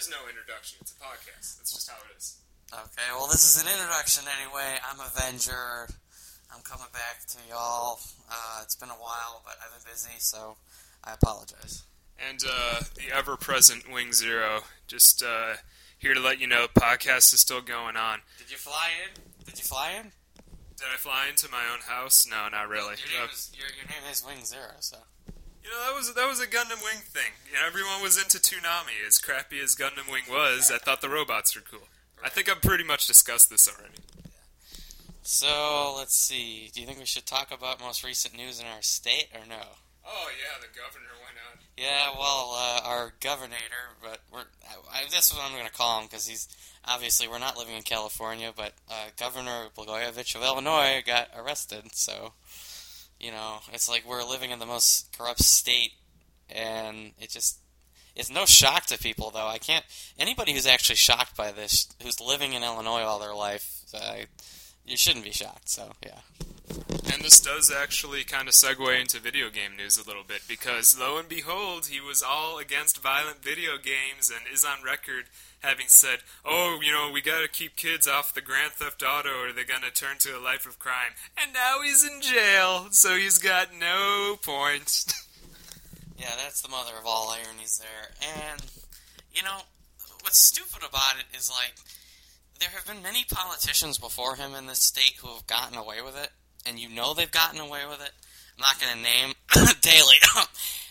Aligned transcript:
is 0.00 0.08
no 0.10 0.16
introduction. 0.28 0.78
It's 0.80 0.92
a 0.92 1.00
podcast. 1.02 1.56
That's 1.58 1.72
just 1.72 1.90
how 1.90 1.96
it 2.08 2.16
is. 2.16 2.36
Okay, 2.72 3.08
well, 3.16 3.26
this 3.26 3.44
is 3.44 3.62
an 3.62 3.68
introduction 3.70 4.24
anyway. 4.40 4.78
I'm 4.88 5.00
Avenger. 5.00 5.88
I'm 6.54 6.62
coming 6.62 6.86
back 6.92 7.26
to 7.28 7.38
y'all. 7.48 7.98
Uh, 8.30 8.60
it's 8.62 8.76
been 8.76 8.88
a 8.90 8.92
while, 9.00 9.42
but 9.44 9.54
I've 9.62 9.72
been 9.82 9.92
busy, 9.92 10.16
so 10.18 10.56
I 11.04 11.12
apologize. 11.14 11.82
And 12.28 12.40
uh, 12.48 12.80
the 12.96 13.14
ever 13.14 13.36
present 13.36 13.90
Wing 13.92 14.12
Zero, 14.12 14.60
just 14.86 15.22
uh, 15.22 15.54
here 15.98 16.14
to 16.14 16.20
let 16.20 16.40
you 16.40 16.46
know 16.46 16.66
podcast 16.74 17.34
is 17.34 17.40
still 17.40 17.60
going 17.60 17.96
on. 17.96 18.20
Did 18.38 18.50
you 18.50 18.56
fly 18.56 18.88
in? 19.04 19.22
Did 19.44 19.58
you 19.58 19.64
fly 19.64 19.92
in? 19.98 20.12
Did 20.76 20.88
I 20.94 20.96
fly 20.96 21.26
into 21.28 21.48
my 21.50 21.62
own 21.72 21.80
house? 21.86 22.26
No, 22.30 22.48
not 22.50 22.68
really. 22.68 22.94
Your 23.12 23.18
Uh, 23.18 23.20
name, 23.26 23.30
is, 23.32 23.52
your, 23.54 23.66
your 23.76 23.86
name 23.86 24.10
is 24.10 24.24
Wing 24.24 24.44
Zero, 24.44 24.72
so. 24.80 24.96
You 25.62 25.70
know, 25.70 25.76
that 25.86 25.94
was 25.94 26.14
that 26.14 26.28
was 26.28 26.40
a 26.40 26.46
Gundam 26.46 26.82
Wing 26.82 27.02
thing. 27.04 27.32
You 27.46 27.58
know, 27.58 27.66
everyone 27.66 28.02
was 28.02 28.16
into 28.16 28.38
Toonami. 28.38 29.06
As 29.06 29.18
crappy 29.18 29.60
as 29.60 29.76
Gundam 29.76 30.10
Wing 30.10 30.24
was, 30.28 30.70
I 30.74 30.78
thought 30.78 31.00
the 31.00 31.08
robots 31.08 31.54
were 31.54 31.62
cool. 31.62 31.88
I 32.24 32.28
think 32.28 32.48
I've 32.50 32.62
pretty 32.62 32.84
much 32.84 33.06
discussed 33.06 33.50
this 33.50 33.68
already. 33.68 33.94
So, 35.22 35.94
let's 35.96 36.16
see. 36.16 36.70
Do 36.72 36.80
you 36.80 36.86
think 36.86 36.98
we 36.98 37.06
should 37.06 37.26
talk 37.26 37.52
about 37.52 37.80
most 37.80 38.02
recent 38.02 38.36
news 38.36 38.58
in 38.58 38.66
our 38.66 38.82
state 38.82 39.28
or 39.34 39.46
no? 39.48 39.62
Oh 40.06 40.28
yeah, 40.38 40.58
the 40.60 40.66
governor 40.76 41.12
went 41.22 41.36
out. 41.46 41.60
Yeah, 41.76 42.18
well, 42.18 42.54
uh, 42.56 42.80
our 42.88 43.12
governor, 43.20 43.56
but 44.02 44.20
we're 44.32 44.40
I, 44.40 45.02
I, 45.02 45.04
that's 45.10 45.32
what 45.32 45.42
I'm 45.44 45.52
going 45.52 45.66
to 45.66 45.72
call 45.72 46.00
him 46.00 46.06
because 46.06 46.26
he's 46.26 46.48
obviously 46.84 47.28
we're 47.28 47.38
not 47.38 47.56
living 47.56 47.76
in 47.76 47.82
California, 47.82 48.52
but 48.54 48.72
uh, 48.90 49.10
Governor 49.18 49.68
Blagojevich 49.76 50.34
of 50.34 50.42
Illinois 50.42 51.02
got 51.06 51.28
arrested. 51.36 51.94
So, 51.94 52.32
you 53.20 53.30
know, 53.30 53.58
it's 53.72 53.88
like 53.88 54.04
we're 54.06 54.24
living 54.24 54.50
in 54.50 54.58
the 54.58 54.66
most 54.66 55.16
corrupt 55.16 55.42
state, 55.42 55.92
and 56.48 57.12
it 57.18 57.30
just 57.30 57.58
it's 58.16 58.30
no 58.30 58.44
shock 58.44 58.86
to 58.86 58.98
people 58.98 59.30
though. 59.30 59.46
I 59.46 59.58
can't 59.58 59.84
anybody 60.18 60.52
who's 60.52 60.66
actually 60.66 60.96
shocked 60.96 61.36
by 61.36 61.52
this, 61.52 61.88
who's 62.02 62.20
living 62.20 62.54
in 62.54 62.62
Illinois 62.62 63.02
all 63.02 63.18
their 63.18 63.34
life, 63.34 63.82
uh, 63.94 64.16
you 64.84 64.96
shouldn't 64.96 65.24
be 65.24 65.30
shocked. 65.30 65.68
So, 65.68 65.92
yeah. 66.04 66.18
And 67.12 67.22
this 67.22 67.40
does 67.40 67.72
actually 67.72 68.24
kind 68.24 68.48
of 68.48 68.54
segue 68.54 69.00
into 69.00 69.18
video 69.20 69.50
game 69.50 69.76
news 69.76 69.96
a 69.96 70.06
little 70.06 70.22
bit 70.22 70.42
because 70.48 70.98
lo 70.98 71.18
and 71.18 71.28
behold, 71.28 71.86
he 71.86 72.00
was 72.00 72.22
all 72.22 72.58
against 72.58 73.02
violent 73.02 73.42
video 73.42 73.72
games 73.76 74.30
and 74.30 74.40
is 74.52 74.64
on 74.64 74.84
record 74.84 75.24
having 75.60 75.88
said, 75.88 76.20
"Oh, 76.44 76.80
you 76.82 76.92
know, 76.92 77.10
we 77.12 77.20
got 77.20 77.42
to 77.42 77.48
keep 77.48 77.76
kids 77.76 78.06
off 78.06 78.34
the 78.34 78.40
Grand 78.40 78.72
Theft 78.72 79.02
Auto 79.02 79.44
or 79.44 79.52
they're 79.52 79.64
to 79.64 79.90
turn 79.92 80.18
to 80.20 80.38
a 80.38 80.40
life 80.40 80.66
of 80.66 80.78
crime." 80.78 81.12
And 81.36 81.52
now 81.52 81.82
he's 81.82 82.04
in 82.04 82.20
jail, 82.20 82.88
so 82.90 83.16
he's 83.16 83.38
got 83.38 83.74
no 83.74 84.38
points. 84.42 85.06
Yeah, 86.20 86.36
that's 86.36 86.60
the 86.60 86.68
mother 86.68 86.92
of 87.00 87.06
all 87.06 87.30
ironies 87.30 87.80
there. 87.80 88.10
And, 88.52 88.60
you 89.32 89.42
know, 89.42 89.60
what's 90.20 90.38
stupid 90.38 90.86
about 90.86 91.14
it 91.18 91.34
is, 91.34 91.50
like, 91.50 91.72
there 92.58 92.68
have 92.68 92.86
been 92.86 93.02
many 93.02 93.24
politicians 93.24 93.96
before 93.96 94.36
him 94.36 94.54
in 94.54 94.66
this 94.66 94.82
state 94.82 95.14
who 95.22 95.28
have 95.28 95.46
gotten 95.46 95.78
away 95.78 96.02
with 96.02 96.22
it, 96.22 96.28
and 96.70 96.78
you 96.78 96.88
know 96.88 97.12
they've 97.12 97.30
gotten 97.30 97.60
away 97.60 97.80
with 97.88 98.00
it. 98.00 98.12
I'm 98.56 98.62
not 98.62 98.80
going 98.80 98.96
to 98.96 99.02
name 99.02 99.34
Daley. 99.80 100.16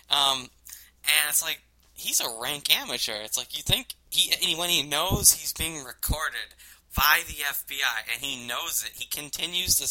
um, 0.10 0.50
and 1.04 1.30
it's 1.30 1.42
like, 1.42 1.62
he's 1.94 2.20
a 2.20 2.30
rank 2.42 2.76
amateur. 2.76 3.16
It's 3.16 3.38
like, 3.38 3.58
you 3.58 3.64
think, 3.64 3.96
he 4.10 4.56
when 4.56 4.70
he 4.70 4.84
knows 4.84 5.34
he's 5.34 5.54
being 5.54 5.84
recorded 5.84 6.54
by 6.96 7.22
the 7.28 7.34
FBI, 7.34 8.14
and 8.14 8.24
he 8.24 8.46
knows 8.48 8.84
it, 8.86 9.00
he 9.00 9.06
continues 9.08 9.76
to 9.78 9.88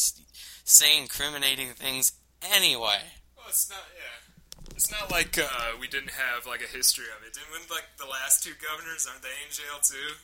say 0.65 0.99
incriminating 0.99 1.69
things 1.69 2.11
anyway. 2.53 2.99
well, 3.35 3.45
it's 3.47 3.69
not, 3.69 3.79
yeah. 3.95 4.73
It's 4.75 4.91
not 4.91 5.09
like 5.09 5.37
uh, 5.37 5.47
we 5.79 5.87
didn't 5.87 6.11
have 6.11 6.45
like 6.45 6.61
a 6.61 6.67
history 6.67 7.05
of 7.17 7.25
it. 7.25 7.33
Didn't 7.33 7.69
like 7.71 7.85
the 7.97 8.05
last 8.05 8.43
two 8.43 8.53
governors 8.61 9.07
aren't 9.09 9.23
they 9.23 9.29
in 9.45 9.51
jail 9.51 9.79
too? 9.81 10.15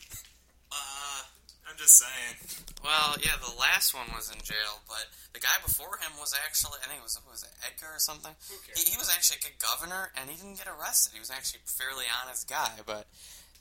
Uh, 0.71 1.21
I'm 1.67 1.77
just 1.77 1.97
saying. 1.97 2.37
Well, 2.83 3.17
yeah, 3.21 3.33
the 3.41 3.53
last 3.59 3.93
one 3.93 4.05
was 4.13 4.29
in 4.29 4.37
jail, 4.43 4.85
but 4.87 5.09
the 5.33 5.39
guy 5.39 5.57
before 5.65 5.97
him 5.97 6.13
was 6.19 6.35
actually, 6.45 6.77
I 6.83 6.87
think 6.87 7.01
it 7.01 7.03
was, 7.03 7.19
was 7.29 7.43
it 7.43 7.49
Edgar 7.65 7.97
or 7.97 7.99
something? 7.99 8.31
Who 8.49 8.55
cares? 8.61 8.77
He, 8.77 8.91
he 8.91 8.97
was 8.97 9.09
actually 9.09 9.41
a 9.41 9.49
good 9.49 9.57
governor, 9.57 10.11
and 10.15 10.29
he 10.29 10.37
didn't 10.37 10.57
get 10.57 10.67
arrested. 10.67 11.13
He 11.13 11.19
was 11.19 11.31
actually 11.31 11.61
a 11.65 11.69
fairly 11.69 12.05
honest 12.21 12.47
guy, 12.47 12.85
but 12.85 13.07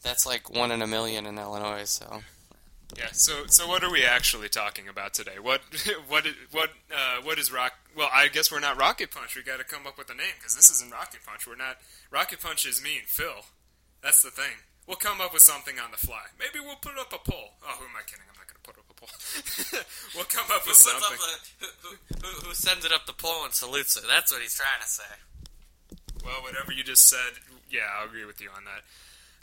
that's 0.02 0.26
like 0.26 0.52
one 0.52 0.70
in 0.70 0.82
a 0.82 0.86
million 0.86 1.24
in 1.24 1.38
Illinois, 1.38 1.88
so. 1.88 2.20
Yeah. 2.96 3.08
So, 3.12 3.46
so 3.46 3.66
what 3.66 3.82
are 3.82 3.90
we 3.90 4.04
actually 4.04 4.48
talking 4.48 4.88
about 4.88 5.14
today? 5.14 5.38
What, 5.40 5.62
what 6.08 6.26
what, 6.52 6.70
uh, 6.92 7.22
what 7.22 7.38
is 7.38 7.50
rock? 7.50 7.72
Well, 7.96 8.10
I 8.12 8.28
guess 8.28 8.52
we're 8.52 8.60
not 8.60 8.78
Rocket 8.78 9.10
Punch. 9.10 9.34
We 9.34 9.42
got 9.42 9.58
to 9.58 9.64
come 9.64 9.86
up 9.86 9.96
with 9.98 10.10
a 10.10 10.14
name 10.14 10.36
because 10.38 10.54
this 10.54 10.70
isn't 10.70 10.92
Rocket 10.92 11.20
Punch. 11.26 11.46
We're 11.46 11.56
not. 11.56 11.78
Rocket 12.10 12.40
Punch 12.40 12.66
is 12.66 12.82
me 12.82 12.98
and 12.98 13.08
Phil. 13.08 13.46
That's 14.02 14.22
the 14.22 14.30
thing. 14.30 14.60
We'll 14.86 15.00
come 15.00 15.20
up 15.20 15.32
with 15.32 15.42
something 15.42 15.80
on 15.80 15.90
the 15.90 15.96
fly. 15.96 16.28
Maybe 16.38 16.60
we'll 16.60 16.76
put 16.76 16.98
up 17.00 17.12
a 17.12 17.18
poll. 17.18 17.56
Oh, 17.64 17.74
who 17.80 17.88
am 17.88 17.96
I 17.96 18.04
kidding? 18.04 18.28
I'm 18.28 18.36
not 18.36 18.44
going 18.44 18.60
to 18.60 18.66
put 18.68 18.76
up 18.76 18.84
a 18.84 18.96
poll. 18.96 19.08
we'll 20.14 20.28
come 20.28 20.44
up 20.52 20.68
Who, 20.68 20.76
with 20.76 20.76
puts 20.76 20.88
up 20.88 21.00
something. 21.00 21.24
the, 21.60 21.68
who, 21.80 21.90
who, 22.20 22.48
who, 22.48 22.54
sends 22.54 22.84
it 22.84 22.92
up 22.92 23.06
the 23.06 23.16
pole 23.16 23.44
and 23.44 23.54
salutes 23.54 23.96
it? 23.96 24.04
That's 24.06 24.30
what 24.30 24.42
he's 24.42 24.54
trying 24.54 24.84
to 24.84 24.88
say. 24.88 25.12
Well, 26.20 26.44
whatever 26.44 26.72
you 26.72 26.84
just 26.84 27.08
said, 27.08 27.40
yeah, 27.70 27.88
I'll 27.96 28.06
agree 28.06 28.24
with 28.24 28.40
you 28.40 28.48
on 28.54 28.64
that. 28.64 28.84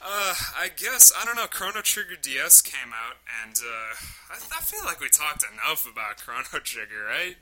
Uh, 0.02 0.34
I 0.58 0.70
guess 0.76 1.14
I 1.16 1.26
don't 1.26 1.36
know. 1.36 1.46
Chrono 1.46 1.82
Trigger 1.82 2.18
DS 2.20 2.62
came 2.62 2.90
out, 2.90 3.18
and 3.44 3.54
uh, 3.62 3.94
I, 4.32 4.58
I 4.58 4.62
feel 4.62 4.84
like 4.84 5.00
we 5.00 5.10
talked 5.10 5.46
enough 5.46 5.86
about 5.86 6.18
Chrono 6.18 6.58
Trigger, 6.64 7.06
right? 7.08 7.38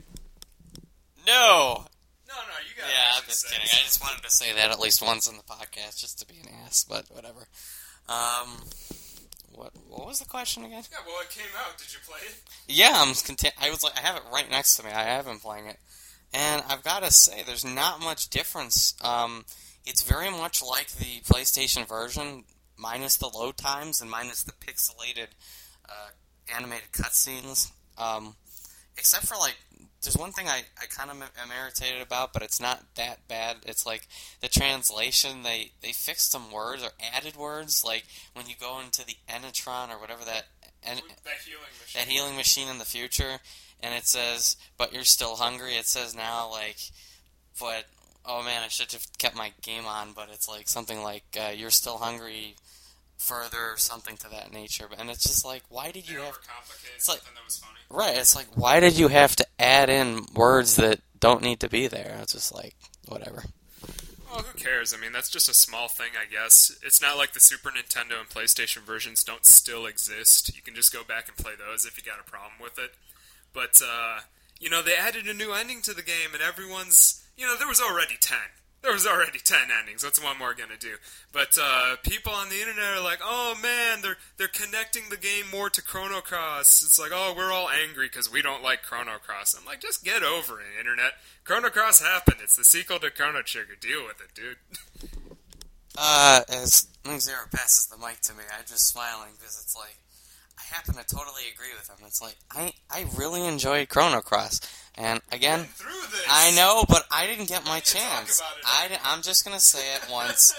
No! 1.25 1.85
No, 2.27 2.35
no, 2.35 2.55
you 2.67 2.75
got. 2.75 2.87
It. 2.87 2.93
Yeah, 2.93 3.15
I'm 3.15 3.23
just 3.25 3.47
kidding. 3.47 3.63
I 3.63 3.83
just 3.83 4.01
wanted 4.03 4.23
to 4.23 4.29
say 4.29 4.53
that 4.53 4.71
at 4.71 4.79
least 4.79 5.01
once 5.01 5.29
in 5.29 5.37
the 5.37 5.43
podcast, 5.43 5.99
just 5.99 6.19
to 6.19 6.27
be 6.27 6.39
an 6.39 6.49
ass, 6.65 6.85
but 6.87 7.05
whatever. 7.09 7.47
Um, 8.09 8.49
what 9.53 9.71
what 9.87 10.07
was 10.07 10.19
the 10.19 10.25
question 10.25 10.65
again? 10.65 10.83
Yeah, 10.91 10.97
well, 11.05 11.21
it 11.21 11.29
came 11.29 11.45
out. 11.57 11.77
Did 11.77 11.93
you 11.93 11.99
play 12.07 12.19
it? 12.25 12.35
Yeah, 12.67 12.93
I'm 12.95 13.13
content. 13.13 13.53
I 13.61 13.69
was 13.69 13.83
like, 13.83 13.97
I 13.97 14.01
have 14.01 14.15
it 14.15 14.23
right 14.33 14.49
next 14.49 14.77
to 14.77 14.83
me. 14.83 14.91
I 14.91 15.03
have 15.03 15.25
been 15.25 15.39
playing 15.39 15.67
it, 15.67 15.77
and 16.33 16.63
I've 16.67 16.83
got 16.83 17.03
to 17.03 17.11
say, 17.11 17.43
there's 17.45 17.65
not 17.65 18.01
much 18.01 18.29
difference. 18.29 18.95
Um, 19.03 19.45
it's 19.85 20.01
very 20.03 20.31
much 20.31 20.63
like 20.63 20.87
the 20.93 21.21
PlayStation 21.21 21.87
version, 21.87 22.45
minus 22.77 23.17
the 23.17 23.27
load 23.27 23.57
times 23.57 24.01
and 24.01 24.09
minus 24.09 24.43
the 24.43 24.53
pixelated 24.53 25.27
uh, 25.87 26.09
animated 26.55 26.91
cutscenes. 26.91 27.71
Um, 27.97 28.35
except 28.97 29.27
for 29.27 29.35
like, 29.35 29.57
there's 30.01 30.17
one 30.17 30.31
thing 30.31 30.47
I, 30.47 30.61
I 30.81 30.85
kind 30.85 31.09
of 31.11 31.17
am 31.21 31.51
irritated 31.61 32.01
about, 32.01 32.31
but 32.33 32.41
it's 32.41 32.61
not 32.61 32.83
that 32.95 33.27
bad. 33.27 33.57
It's 33.65 33.85
like 33.85 34.07
the 34.41 34.47
translation. 34.47 35.43
They 35.43 35.71
they 35.81 35.91
fixed 35.91 36.31
some 36.31 36.51
words 36.51 36.83
or 36.83 36.91
added 37.13 37.35
words, 37.35 37.83
like 37.85 38.05
when 38.33 38.47
you 38.47 38.55
go 38.59 38.79
into 38.79 39.05
the 39.05 39.15
Enertron 39.29 39.89
or 39.89 39.99
whatever 39.99 40.23
that. 40.25 40.45
En- 40.83 40.95
That 41.25 41.33
healing 41.45 41.63
machine. 41.81 41.99
that 42.01 42.07
healing 42.07 42.35
machine 42.37 42.67
in 42.69 42.77
the 42.77 42.85
future, 42.85 43.39
and 43.81 43.93
it 43.93 44.07
says, 44.07 44.55
"But 44.77 44.93
you're 44.93 45.03
still 45.03 45.35
hungry." 45.35 45.75
It 45.75 45.85
says 45.87 46.15
now, 46.15 46.49
like, 46.49 46.77
but 47.59 47.83
oh 48.25 48.41
man, 48.43 48.63
I 48.63 48.69
should 48.69 48.91
have 48.93 49.05
kept 49.17 49.35
my 49.35 49.51
game 49.61 49.85
on. 49.85 50.13
But 50.13 50.29
it's 50.31 50.47
like 50.47 50.69
something 50.69 51.03
like, 51.03 51.23
uh, 51.37 51.49
"You're 51.49 51.69
still 51.69 51.97
hungry." 51.97 52.55
Further, 53.19 53.73
or 53.73 53.77
something 53.77 54.15
to 54.17 54.29
that 54.29 54.51
nature, 54.53 54.87
and 54.97 55.09
it's 55.09 55.23
just 55.23 55.43
like, 55.45 55.63
why 55.69 55.91
did 55.91 56.05
They 56.07 56.13
you 56.13 56.19
have 56.21 56.37
It's 56.95 57.07
like- 57.09 57.21
that 57.23 57.31
was 57.45 57.57
funny. 57.57 57.79
right? 57.89 58.17
It's 58.17 58.35
like, 58.35 58.47
why 58.55 58.79
did 58.79 58.97
you 58.97 59.09
have 59.09 59.35
to 59.35 59.45
add 59.59 59.89
in 59.89 60.25
words 60.33 60.77
that 60.77 61.01
don't 61.19 61.41
need 61.41 61.59
to 61.59 61.69
be 61.69 61.87
there? 61.87 62.17
It's 62.21 62.31
just 62.33 62.53
like, 62.55 62.75
whatever. 63.07 63.43
Well, 64.31 64.43
who 64.43 64.57
cares? 64.57 64.93
I 64.93 64.97
mean, 64.97 65.11
that's 65.11 65.29
just 65.29 65.49
a 65.49 65.53
small 65.53 65.87
thing, 65.89 66.11
I 66.19 66.31
guess. 66.31 66.71
It's 66.81 67.01
not 67.01 67.17
like 67.17 67.33
the 67.33 67.39
Super 67.39 67.69
Nintendo 67.71 68.19
and 68.19 68.29
PlayStation 68.29 68.83
versions 68.83 69.23
don't 69.23 69.45
still 69.45 69.85
exist. 69.85 70.55
You 70.55 70.61
can 70.61 70.73
just 70.75 70.93
go 70.93 71.03
back 71.03 71.27
and 71.27 71.35
play 71.35 71.53
those 71.57 71.85
if 71.85 71.97
you 71.97 72.03
got 72.03 72.19
a 72.19 72.29
problem 72.29 72.53
with 72.61 72.79
it. 72.79 72.91
But, 73.53 73.81
uh, 73.83 74.19
you 74.59 74.69
know, 74.69 74.81
they 74.81 74.95
added 74.95 75.27
a 75.27 75.33
new 75.33 75.51
ending 75.51 75.81
to 75.81 75.93
the 75.93 76.03
game, 76.03 76.33
and 76.33 76.41
everyone's. 76.41 77.23
You 77.35 77.47
know, 77.47 77.55
there 77.57 77.67
was 77.67 77.81
already 77.81 78.15
10. 78.21 78.37
There 78.81 78.93
was 78.93 79.05
already 79.05 79.39
10 79.39 79.57
endings. 79.77 80.03
What's 80.03 80.23
one 80.23 80.37
more 80.37 80.53
to 80.53 80.77
do? 80.79 80.95
But 81.33 81.57
uh, 81.61 81.97
people 82.03 82.31
on 82.31 82.49
the 82.49 82.59
internet 82.61 82.97
are 82.97 83.03
like, 83.03 83.19
oh 83.21 83.55
man, 83.61 84.01
they're, 84.01 84.17
they're 84.37 84.47
connecting 84.47 85.03
the 85.09 85.17
game 85.17 85.45
more 85.51 85.69
to 85.69 85.81
Chrono 85.81 86.21
Cross. 86.21 86.83
It's 86.83 86.97
like, 86.97 87.11
oh, 87.13 87.33
we're 87.35 87.51
all 87.51 87.69
angry 87.69 88.07
because 88.07 88.31
we 88.31 88.41
don't 88.41 88.63
like 88.63 88.83
Chrono 88.83 89.17
Cross. 89.17 89.55
I'm 89.59 89.65
like, 89.65 89.81
just 89.81 90.05
get 90.05 90.23
over 90.23 90.61
it, 90.61 90.65
internet. 90.79 91.11
Chrono 91.43 91.69
Cross 91.69 92.01
happened. 92.01 92.37
It's 92.41 92.55
the 92.55 92.63
sequel 92.63 92.99
to 92.99 93.11
Chrono 93.11 93.41
Trigger. 93.41 93.75
Deal 93.79 94.05
with 94.05 94.21
it, 94.21 94.33
dude. 94.33 94.57
Uh, 96.01 96.41
as 96.47 96.87
Wing 97.05 97.19
Zero 97.19 97.39
passes 97.51 97.87
the 97.87 97.97
mic 97.97 98.21
to 98.21 98.33
me, 98.33 98.43
I'm 98.57 98.63
just 98.65 98.87
smiling 98.87 99.31
because 99.37 99.59
it's 99.61 99.75
like 99.75 99.97
I 100.57 100.73
happen 100.73 100.93
to 100.93 101.03
totally 101.03 101.43
agree 101.53 101.73
with 101.77 101.89
him. 101.89 102.05
It's 102.07 102.21
like 102.21 102.37
I 102.51 102.71
I 102.89 103.05
really 103.17 103.45
enjoyed 103.45 103.89
Chrono 103.89 104.21
Cross, 104.21 104.61
and 104.99 105.21
again. 105.31 105.65
I 106.29 106.51
know, 106.55 106.83
but 106.87 107.05
I 107.11 107.25
didn't 107.25 107.47
get 107.49 107.65
my 107.65 107.75
We 107.75 107.81
can 107.81 108.01
talk 108.01 108.25
chance. 108.27 108.41
I 108.65 108.89
I'm 109.03 109.21
just 109.23 109.43
gonna 109.45 109.59
say 109.59 109.95
it 109.95 110.01
once. 110.11 110.53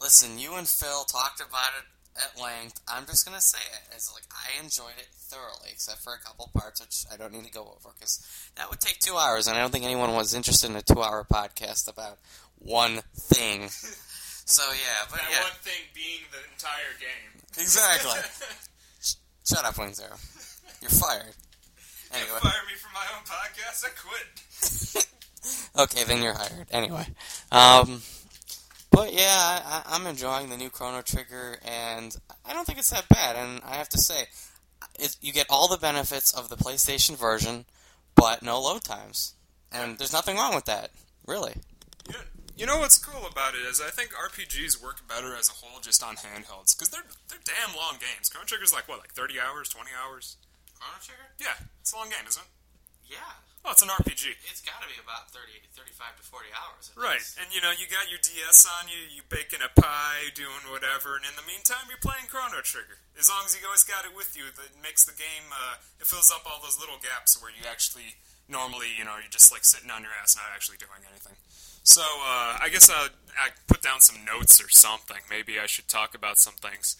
Listen, 0.00 0.38
you 0.38 0.54
and 0.56 0.66
Phil 0.66 1.04
talked 1.04 1.40
about 1.40 1.70
it 1.78 1.86
at 2.24 2.42
length. 2.42 2.80
I'm 2.88 3.06
just 3.06 3.24
gonna 3.24 3.40
say 3.40 3.58
it. 3.60 3.94
It's 3.94 4.12
like 4.12 4.24
I 4.32 4.62
enjoyed 4.62 4.98
it 4.98 5.08
thoroughly, 5.16 5.70
except 5.70 6.00
for 6.02 6.12
a 6.14 6.18
couple 6.18 6.50
parts 6.54 6.80
which 6.80 7.04
I 7.12 7.16
don't 7.16 7.32
need 7.32 7.44
to 7.44 7.52
go 7.52 7.62
over 7.62 7.90
because 7.94 8.18
that 8.56 8.68
would 8.70 8.80
take 8.80 8.98
two 8.98 9.16
hours, 9.16 9.46
and 9.46 9.56
I 9.56 9.60
don't 9.60 9.70
think 9.70 9.84
anyone 9.84 10.12
was 10.14 10.34
interested 10.34 10.68
in 10.70 10.76
a 10.76 10.82
two-hour 10.82 11.26
podcast 11.32 11.88
about 11.88 12.18
one 12.58 13.02
thing. 13.16 13.68
So 14.44 14.64
yeah, 14.72 15.06
but 15.08 15.20
That 15.20 15.30
yeah, 15.30 15.40
one 15.44 15.52
thing 15.62 15.86
being 15.94 16.22
the 16.32 16.38
entire 16.52 16.98
game. 16.98 17.40
exactly. 17.56 18.18
Shut 19.46 19.64
up, 19.64 19.78
Wing 19.78 19.94
Zero. 19.94 20.10
You're 20.80 20.90
fired. 20.90 21.34
Anyway, 22.12 22.38
Fire 22.40 22.52
me 22.68 22.74
from 22.76 22.92
my 22.92 23.06
own 23.16 23.24
podcast. 23.24 23.84
I 23.84 23.90
quit. 23.96 25.06
okay, 25.78 26.04
then 26.04 26.22
you're 26.22 26.34
hired. 26.34 26.66
Anyway, 26.70 27.06
um, 27.50 28.02
but 28.90 29.12
yeah, 29.12 29.60
I, 29.64 29.82
I'm 29.86 30.06
enjoying 30.06 30.50
the 30.50 30.56
new 30.56 30.68
Chrono 30.68 31.00
Trigger, 31.00 31.56
and 31.64 32.14
I 32.44 32.52
don't 32.52 32.66
think 32.66 32.78
it's 32.78 32.90
that 32.90 33.08
bad. 33.08 33.36
And 33.36 33.62
I 33.64 33.76
have 33.76 33.88
to 33.90 33.98
say, 33.98 34.24
it, 34.98 35.16
you 35.22 35.32
get 35.32 35.46
all 35.48 35.68
the 35.68 35.78
benefits 35.78 36.32
of 36.32 36.48
the 36.50 36.56
PlayStation 36.56 37.16
version, 37.16 37.64
but 38.14 38.42
no 38.42 38.60
load 38.60 38.84
times, 38.84 39.34
and 39.72 39.98
there's 39.98 40.12
nothing 40.12 40.36
wrong 40.36 40.54
with 40.54 40.66
that, 40.66 40.90
really. 41.26 41.54
You, 42.08 42.16
you 42.56 42.66
know 42.66 42.78
what's 42.78 42.98
cool 42.98 43.26
about 43.26 43.54
it 43.54 43.66
is 43.66 43.80
I 43.80 43.88
think 43.88 44.10
RPGs 44.10 44.82
work 44.82 45.08
better 45.08 45.34
as 45.34 45.48
a 45.48 45.52
whole 45.52 45.80
just 45.80 46.02
on 46.02 46.16
handhelds 46.16 46.76
because 46.76 46.90
they're 46.90 47.08
they're 47.30 47.38
damn 47.44 47.74
long 47.74 47.94
games. 47.94 48.28
Chrono 48.28 48.44
Trigger's 48.44 48.72
like 48.72 48.88
what, 48.88 48.98
like 48.98 49.14
thirty 49.14 49.40
hours, 49.40 49.70
twenty 49.70 49.90
hours? 49.96 50.36
Chrono 50.82 50.98
Trigger? 50.98 51.28
Yeah, 51.38 51.54
it's 51.78 51.94
a 51.94 51.96
long 51.96 52.10
game, 52.10 52.26
isn't 52.26 52.42
it? 52.42 52.50
Yeah. 53.06 53.38
Oh, 53.62 53.70
it's 53.70 53.86
an 53.86 53.94
RPG. 53.94 54.34
It's 54.50 54.58
got 54.58 54.82
to 54.82 54.90
be 54.90 54.98
about 54.98 55.30
30, 55.30 55.62
35 55.70 56.18
to 56.18 56.24
40 56.26 56.50
hours. 56.50 56.90
Right, 56.98 57.22
least. 57.22 57.38
and 57.38 57.46
you 57.54 57.62
know 57.62 57.70
you 57.70 57.86
got 57.86 58.10
your 58.10 58.18
DS 58.18 58.66
on 58.66 58.90
you, 58.90 58.98
you 59.06 59.22
baking 59.30 59.62
a 59.62 59.70
pie, 59.70 60.34
doing 60.34 60.66
whatever, 60.66 61.14
and 61.14 61.22
in 61.22 61.38
the 61.38 61.46
meantime 61.46 61.86
you're 61.86 62.02
playing 62.02 62.26
Chrono 62.26 62.58
Trigger. 62.66 62.98
As 63.14 63.30
long 63.30 63.46
as 63.46 63.54
you 63.54 63.62
always 63.62 63.86
got 63.86 64.02
it 64.02 64.10
with 64.10 64.34
you, 64.34 64.50
that 64.50 64.74
makes 64.82 65.06
the 65.06 65.14
game. 65.14 65.46
Uh, 65.54 65.78
it 66.02 66.10
fills 66.10 66.34
up 66.34 66.42
all 66.42 66.58
those 66.58 66.82
little 66.82 66.98
gaps 66.98 67.38
where 67.38 67.54
you 67.54 67.62
actually 67.62 68.18
normally, 68.50 68.90
you 68.98 69.06
know, 69.06 69.14
you're 69.22 69.30
just 69.30 69.54
like 69.54 69.62
sitting 69.62 69.94
on 69.94 70.02
your 70.02 70.10
ass, 70.18 70.34
not 70.34 70.50
actually 70.50 70.82
doing 70.82 71.06
anything. 71.06 71.38
So 71.86 72.02
uh, 72.02 72.58
I 72.58 72.66
guess 72.66 72.90
I 72.90 73.14
I 73.38 73.54
put 73.70 73.78
down 73.78 74.02
some 74.02 74.26
notes 74.26 74.58
or 74.58 74.74
something. 74.74 75.22
Maybe 75.30 75.62
I 75.62 75.70
should 75.70 75.86
talk 75.86 76.18
about 76.18 76.42
some 76.42 76.58
things. 76.58 76.98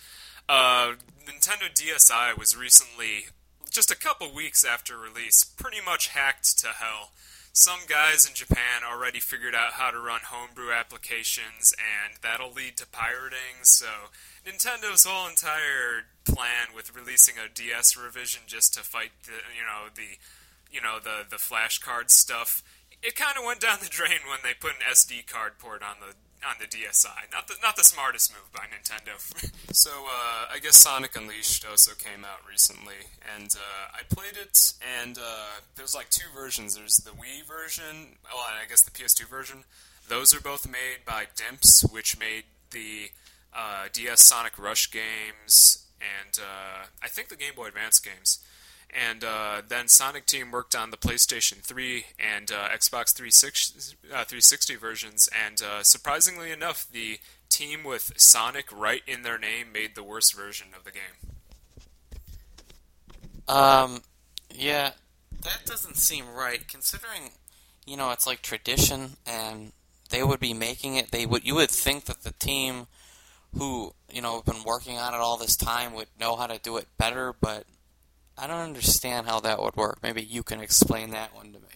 Uh, 0.48 0.94
Nintendo 1.26 1.66
DSi 1.74 2.38
was 2.38 2.56
recently, 2.56 3.26
just 3.72 3.90
a 3.90 3.96
couple 3.96 4.32
weeks 4.32 4.64
after 4.64 4.96
release, 4.98 5.42
pretty 5.44 5.80
much 5.84 6.08
hacked 6.08 6.58
to 6.60 6.68
hell. 6.68 7.10
Some 7.54 7.80
guys 7.86 8.26
in 8.26 8.34
Japan 8.34 8.80
already 8.82 9.20
figured 9.20 9.54
out 9.54 9.74
how 9.74 9.90
to 9.90 9.98
run 9.98 10.20
homebrew 10.24 10.72
applications, 10.72 11.74
and 11.76 12.18
that'll 12.22 12.52
lead 12.52 12.76
to 12.78 12.86
pirating. 12.86 13.64
So, 13.64 13.86
Nintendo's 14.46 15.04
whole 15.04 15.28
entire 15.28 16.06
plan 16.24 16.74
with 16.74 16.94
releasing 16.94 17.34
a 17.36 17.52
DS 17.52 17.96
revision 17.96 18.42
just 18.46 18.72
to 18.74 18.80
fight 18.80 19.10
the, 19.24 19.32
you 19.54 19.64
know, 19.66 19.88
the, 19.94 20.16
you 20.70 20.80
know, 20.80 20.98
the 21.02 21.26
the 21.28 21.36
flashcard 21.36 22.10
stuff, 22.10 22.62
it 23.02 23.16
kind 23.16 23.36
of 23.36 23.44
went 23.44 23.60
down 23.60 23.78
the 23.82 23.88
drain 23.88 24.20
when 24.28 24.38
they 24.42 24.54
put 24.54 24.72
an 24.72 24.90
SD 24.90 25.26
card 25.26 25.58
port 25.58 25.82
on 25.82 25.96
the 26.00 26.14
on 26.46 26.56
the 26.58 26.66
DSi. 26.66 27.06
Not 27.32 27.48
the 27.48 27.54
not 27.62 27.76
the 27.76 27.84
smartest 27.84 28.32
move 28.32 28.52
by 28.52 28.64
Nintendo. 28.66 29.18
so 29.72 29.90
uh, 29.90 30.46
I 30.52 30.58
guess 30.60 30.76
Sonic 30.76 31.16
Unleashed 31.16 31.66
also 31.68 31.92
came 31.94 32.24
out 32.24 32.40
recently, 32.48 33.06
and 33.36 33.54
uh, 33.54 33.94
I 33.94 34.02
played 34.14 34.36
it. 34.40 34.74
And 35.00 35.18
uh, 35.18 35.60
there's 35.76 35.94
like 35.94 36.10
two 36.10 36.28
versions. 36.34 36.76
There's 36.76 36.98
the 36.98 37.10
Wii 37.10 37.46
version, 37.46 38.16
well, 38.24 38.44
I 38.48 38.68
guess 38.68 38.82
the 38.82 38.90
PS2 38.90 39.28
version. 39.28 39.64
Those 40.08 40.34
are 40.34 40.40
both 40.40 40.68
made 40.68 41.04
by 41.06 41.26
Dimps, 41.36 41.90
which 41.92 42.18
made 42.18 42.44
the 42.70 43.10
uh, 43.54 43.86
DS 43.92 44.24
Sonic 44.24 44.58
Rush 44.58 44.90
games, 44.90 45.86
and 46.00 46.38
uh, 46.38 46.86
I 47.02 47.08
think 47.08 47.28
the 47.28 47.36
Game 47.36 47.54
Boy 47.54 47.68
Advance 47.68 47.98
games. 47.98 48.40
And 48.92 49.24
uh, 49.24 49.62
then 49.66 49.88
Sonic 49.88 50.26
Team 50.26 50.50
worked 50.50 50.74
on 50.74 50.90
the 50.90 50.98
PlayStation 50.98 51.62
3 51.62 52.04
and 52.18 52.52
uh, 52.52 52.68
Xbox 52.68 53.14
360, 53.14 53.96
uh, 54.08 54.24
360 54.24 54.76
versions, 54.76 55.30
and 55.46 55.62
uh, 55.62 55.82
surprisingly 55.82 56.50
enough, 56.50 56.86
the 56.90 57.18
team 57.48 57.84
with 57.84 58.12
Sonic 58.16 58.66
right 58.70 59.02
in 59.06 59.22
their 59.22 59.38
name 59.38 59.72
made 59.72 59.94
the 59.94 60.02
worst 60.02 60.34
version 60.34 60.68
of 60.76 60.84
the 60.84 60.90
game. 60.90 61.32
Um, 63.48 64.02
yeah, 64.50 64.90
that 65.42 65.60
doesn't 65.64 65.96
seem 65.96 66.24
right. 66.34 66.66
Considering, 66.68 67.30
you 67.86 67.96
know, 67.96 68.10
it's 68.10 68.26
like 68.26 68.42
tradition, 68.42 69.16
and 69.26 69.72
they 70.10 70.22
would 70.22 70.40
be 70.40 70.54
making 70.54 70.96
it. 70.96 71.10
They 71.10 71.26
would. 71.26 71.44
You 71.46 71.56
would 71.56 71.70
think 71.70 72.04
that 72.04 72.22
the 72.22 72.32
team, 72.32 72.86
who 73.56 73.94
you 74.10 74.22
know 74.22 74.36
have 74.36 74.44
been 74.44 74.64
working 74.64 74.98
on 74.98 75.14
it 75.14 75.18
all 75.18 75.36
this 75.36 75.56
time, 75.56 75.94
would 75.94 76.08
know 76.18 76.36
how 76.36 76.46
to 76.46 76.58
do 76.58 76.76
it 76.76 76.86
better. 76.98 77.34
But 77.38 77.64
I 78.36 78.46
don't 78.46 78.60
understand 78.60 79.26
how 79.26 79.40
that 79.40 79.62
would 79.62 79.76
work. 79.76 79.98
Maybe 80.02 80.22
you 80.22 80.42
can 80.42 80.60
explain 80.60 81.10
that 81.10 81.34
one 81.34 81.52
to 81.52 81.58
me. 81.58 81.66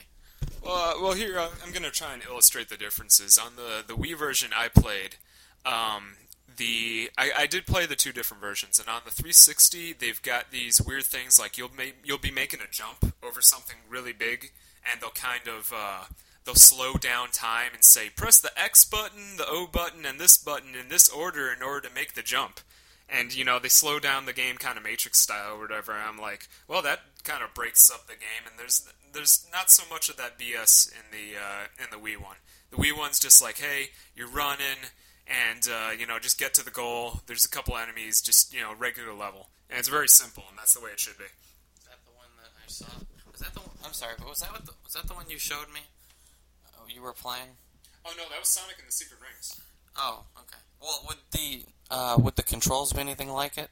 Well, 0.62 0.74
uh, 0.74 1.02
well, 1.02 1.12
here 1.12 1.38
uh, 1.38 1.48
I'm 1.64 1.70
going 1.70 1.84
to 1.84 1.90
try 1.90 2.14
and 2.14 2.22
illustrate 2.24 2.68
the 2.68 2.76
differences. 2.76 3.38
On 3.38 3.56
the 3.56 3.84
the 3.86 3.94
Wii 3.94 4.16
version 4.16 4.50
I 4.56 4.68
played, 4.68 5.16
um, 5.64 6.16
the 6.56 7.10
I, 7.16 7.30
I 7.36 7.46
did 7.46 7.66
play 7.66 7.86
the 7.86 7.94
two 7.94 8.12
different 8.12 8.40
versions, 8.40 8.78
and 8.78 8.88
on 8.88 9.02
the 9.04 9.10
360 9.10 9.92
they've 9.92 10.20
got 10.22 10.50
these 10.50 10.80
weird 10.80 11.04
things 11.04 11.38
like 11.38 11.56
you'll 11.56 11.74
make 11.76 11.96
you'll 12.04 12.18
be 12.18 12.30
making 12.30 12.60
a 12.60 12.70
jump 12.70 13.14
over 13.22 13.40
something 13.40 13.76
really 13.88 14.12
big, 14.12 14.52
and 14.90 15.00
they'll 15.00 15.10
kind 15.10 15.46
of 15.46 15.72
uh, 15.74 16.04
they'll 16.44 16.54
slow 16.54 16.94
down 16.94 17.30
time 17.30 17.72
and 17.74 17.84
say 17.84 18.10
press 18.10 18.40
the 18.40 18.58
X 18.58 18.84
button, 18.84 19.36
the 19.36 19.46
O 19.48 19.66
button, 19.66 20.04
and 20.04 20.18
this 20.18 20.36
button 20.36 20.74
in 20.74 20.88
this 20.88 21.08
order 21.08 21.52
in 21.52 21.62
order 21.62 21.88
to 21.88 21.94
make 21.94 22.14
the 22.14 22.22
jump. 22.22 22.60
And 23.08 23.34
you 23.34 23.44
know 23.44 23.58
they 23.58 23.68
slow 23.68 23.98
down 24.00 24.26
the 24.26 24.32
game 24.32 24.56
kind 24.56 24.76
of 24.76 24.84
Matrix 24.84 25.18
style 25.20 25.54
or 25.54 25.60
whatever. 25.60 25.92
I'm 25.92 26.18
like, 26.18 26.48
well, 26.66 26.82
that 26.82 27.00
kind 27.22 27.42
of 27.42 27.54
breaks 27.54 27.90
up 27.90 28.06
the 28.06 28.14
game, 28.14 28.46
and 28.50 28.58
there's 28.58 28.88
there's 29.12 29.46
not 29.52 29.70
so 29.70 29.84
much 29.88 30.08
of 30.08 30.16
that 30.16 30.38
BS 30.38 30.90
in 30.90 31.10
the 31.12 31.38
uh, 31.38 31.66
in 31.78 31.86
the 31.90 32.04
Wii 32.04 32.20
one. 32.20 32.36
The 32.70 32.76
Wii 32.76 32.96
one's 32.96 33.20
just 33.20 33.40
like, 33.40 33.58
hey, 33.58 33.90
you're 34.14 34.28
running, 34.28 34.90
and 35.26 35.68
uh, 35.70 35.90
you 35.96 36.06
know 36.06 36.18
just 36.18 36.38
get 36.38 36.54
to 36.54 36.64
the 36.64 36.70
goal. 36.70 37.20
There's 37.26 37.44
a 37.44 37.48
couple 37.48 37.76
enemies, 37.76 38.20
just 38.20 38.52
you 38.52 38.60
know 38.60 38.74
regular 38.76 39.12
level, 39.12 39.50
and 39.70 39.78
it's 39.78 39.88
very 39.88 40.08
simple, 40.08 40.44
and 40.48 40.58
that's 40.58 40.74
the 40.74 40.80
way 40.80 40.90
it 40.90 41.00
should 41.00 41.18
be. 41.18 41.24
Is 41.24 41.84
that 41.86 41.98
the 42.04 42.12
one 42.12 42.28
that 42.42 42.50
I 42.58 42.66
saw? 42.66 42.86
Was 43.30 43.40
that 43.40 43.54
the? 43.54 43.60
One, 43.60 43.70
I'm 43.84 43.92
sorry, 43.92 44.14
but 44.18 44.28
was 44.28 44.40
that 44.40 44.52
what 44.52 44.66
the, 44.66 44.72
was 44.82 44.94
that 44.94 45.06
the 45.06 45.14
one 45.14 45.26
you 45.28 45.38
showed 45.38 45.68
me? 45.72 45.80
Oh, 46.78 46.86
you 46.88 47.02
were 47.02 47.12
playing. 47.12 47.54
Oh 48.04 48.12
no, 48.16 48.24
that 48.30 48.38
was 48.38 48.48
Sonic 48.48 48.78
and 48.78 48.88
the 48.88 48.92
Secret 48.92 49.20
Rings. 49.20 49.60
Oh, 49.96 50.24
okay. 50.38 50.58
Well, 50.80 51.04
would 51.08 51.18
the 51.32 51.64
uh, 51.90 52.16
would 52.18 52.36
the 52.36 52.42
controls 52.42 52.92
be 52.92 53.00
anything 53.00 53.30
like 53.30 53.56
it? 53.58 53.70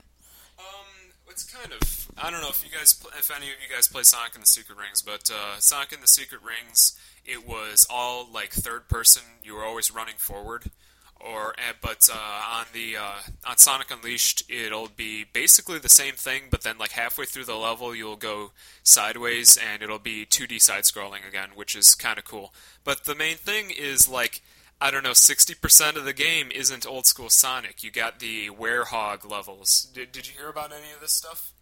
Um, 0.58 1.12
it's 1.28 1.44
kind 1.44 1.72
of 1.72 2.04
I 2.16 2.30
don't 2.30 2.40
know 2.40 2.48
if 2.48 2.64
you 2.64 2.70
guys, 2.70 3.02
if 3.18 3.30
any 3.34 3.46
of 3.46 3.54
you 3.60 3.74
guys 3.74 3.88
play 3.88 4.02
Sonic 4.02 4.34
and 4.34 4.42
the 4.42 4.48
Secret 4.48 4.78
Rings, 4.78 5.02
but 5.02 5.30
uh, 5.30 5.58
Sonic 5.58 5.92
and 5.92 6.02
the 6.02 6.08
Secret 6.08 6.40
Rings, 6.42 6.96
it 7.24 7.46
was 7.46 7.86
all 7.90 8.26
like 8.30 8.52
third 8.52 8.88
person. 8.88 9.22
You 9.42 9.54
were 9.54 9.64
always 9.64 9.92
running 9.92 10.14
forward, 10.16 10.70
or 11.18 11.50
uh, 11.52 11.72
but 11.80 12.08
uh, 12.12 12.58
on 12.58 12.66
the 12.72 12.96
uh, 12.96 13.20
on 13.46 13.58
Sonic 13.58 13.90
Unleashed, 13.90 14.44
it'll 14.48 14.88
be 14.88 15.24
basically 15.24 15.78
the 15.78 15.88
same 15.88 16.14
thing, 16.14 16.42
but 16.50 16.62
then 16.62 16.78
like 16.78 16.92
halfway 16.92 17.24
through 17.24 17.46
the 17.46 17.56
level, 17.56 17.94
you'll 17.96 18.16
go 18.16 18.52
sideways, 18.84 19.56
and 19.56 19.82
it'll 19.82 19.98
be 19.98 20.24
2D 20.24 20.60
side 20.60 20.84
scrolling 20.84 21.26
again, 21.26 21.50
which 21.56 21.74
is 21.74 21.96
kind 21.96 22.18
of 22.18 22.24
cool. 22.24 22.54
But 22.84 23.04
the 23.04 23.14
main 23.14 23.36
thing 23.36 23.70
is 23.70 24.08
like. 24.08 24.42
I 24.84 24.90
don't 24.90 25.02
know, 25.02 25.12
60% 25.12 25.96
of 25.96 26.04
the 26.04 26.12
game 26.12 26.50
isn't 26.54 26.86
old 26.86 27.06
school 27.06 27.30
Sonic. 27.30 27.82
You 27.82 27.90
got 27.90 28.20
the 28.20 28.50
Werehog 28.50 29.26
levels. 29.28 29.88
Did, 29.94 30.12
did 30.12 30.28
you 30.28 30.34
hear 30.36 30.50
about 30.50 30.72
any 30.72 30.92
of 30.92 31.00
this 31.00 31.12
stuff? 31.12 31.52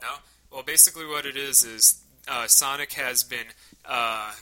No? 0.00 0.08
Well, 0.50 0.62
basically, 0.62 1.04
what 1.04 1.26
it 1.26 1.36
is 1.36 1.64
is 1.64 2.02
uh, 2.26 2.46
Sonic 2.46 2.94
has 2.94 3.24
been 3.24 3.48
uh, 3.84 4.32